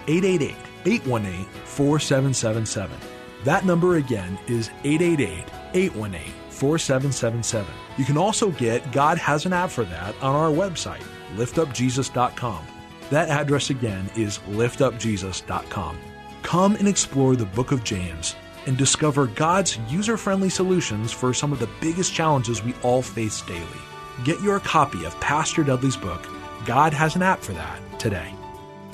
888 0.09 0.57
818 0.85 1.45
4777. 1.65 2.97
That 3.45 3.65
number 3.65 3.97
again 3.97 4.39
is 4.47 4.71
888 4.85 5.45
818 5.75 6.33
4777. 6.51 7.73
You 7.97 8.05
can 8.05 8.19
also 8.19 8.51
get 8.51 8.93
God 8.93 9.19
Has 9.19 9.47
an 9.47 9.53
App 9.53 9.71
for 9.71 9.85
That 9.85 10.15
on 10.23 10.35
our 10.35 10.51
website, 10.51 11.03
liftupjesus.com. 11.37 12.67
That 13.11 13.29
address 13.29 13.71
again 13.71 14.11
is 14.17 14.39
liftupjesus.com. 14.51 15.99
Come 16.43 16.77
and 16.77 16.89
explore 16.89 17.37
the 17.37 17.47
book 17.47 17.73
of 17.73 17.85
James 17.85 18.37
and 18.67 18.77
discover 18.77 19.27
God's 19.27 19.79
user 19.89 20.17
friendly 20.17 20.51
solutions 20.51 21.13
for 21.13 21.33
some 21.33 21.53
of 21.53 21.59
the 21.59 21.69
biggest 21.81 22.13
challenges 22.13 22.63
we 22.63 22.75
all 22.83 23.03
face 23.03 23.41
daily. 23.43 23.67
Get 24.25 24.41
your 24.43 24.61
copy 24.61 25.05
of 25.05 25.19
Pastor 25.21 25.65
Dudley's 25.65 25.97
book, 25.97 26.27
God 26.67 26.93
Has 26.93 27.17
an 27.17 27.23
App 27.23 27.41
for 27.41 27.53
That, 27.53 27.81
today. 27.99 28.35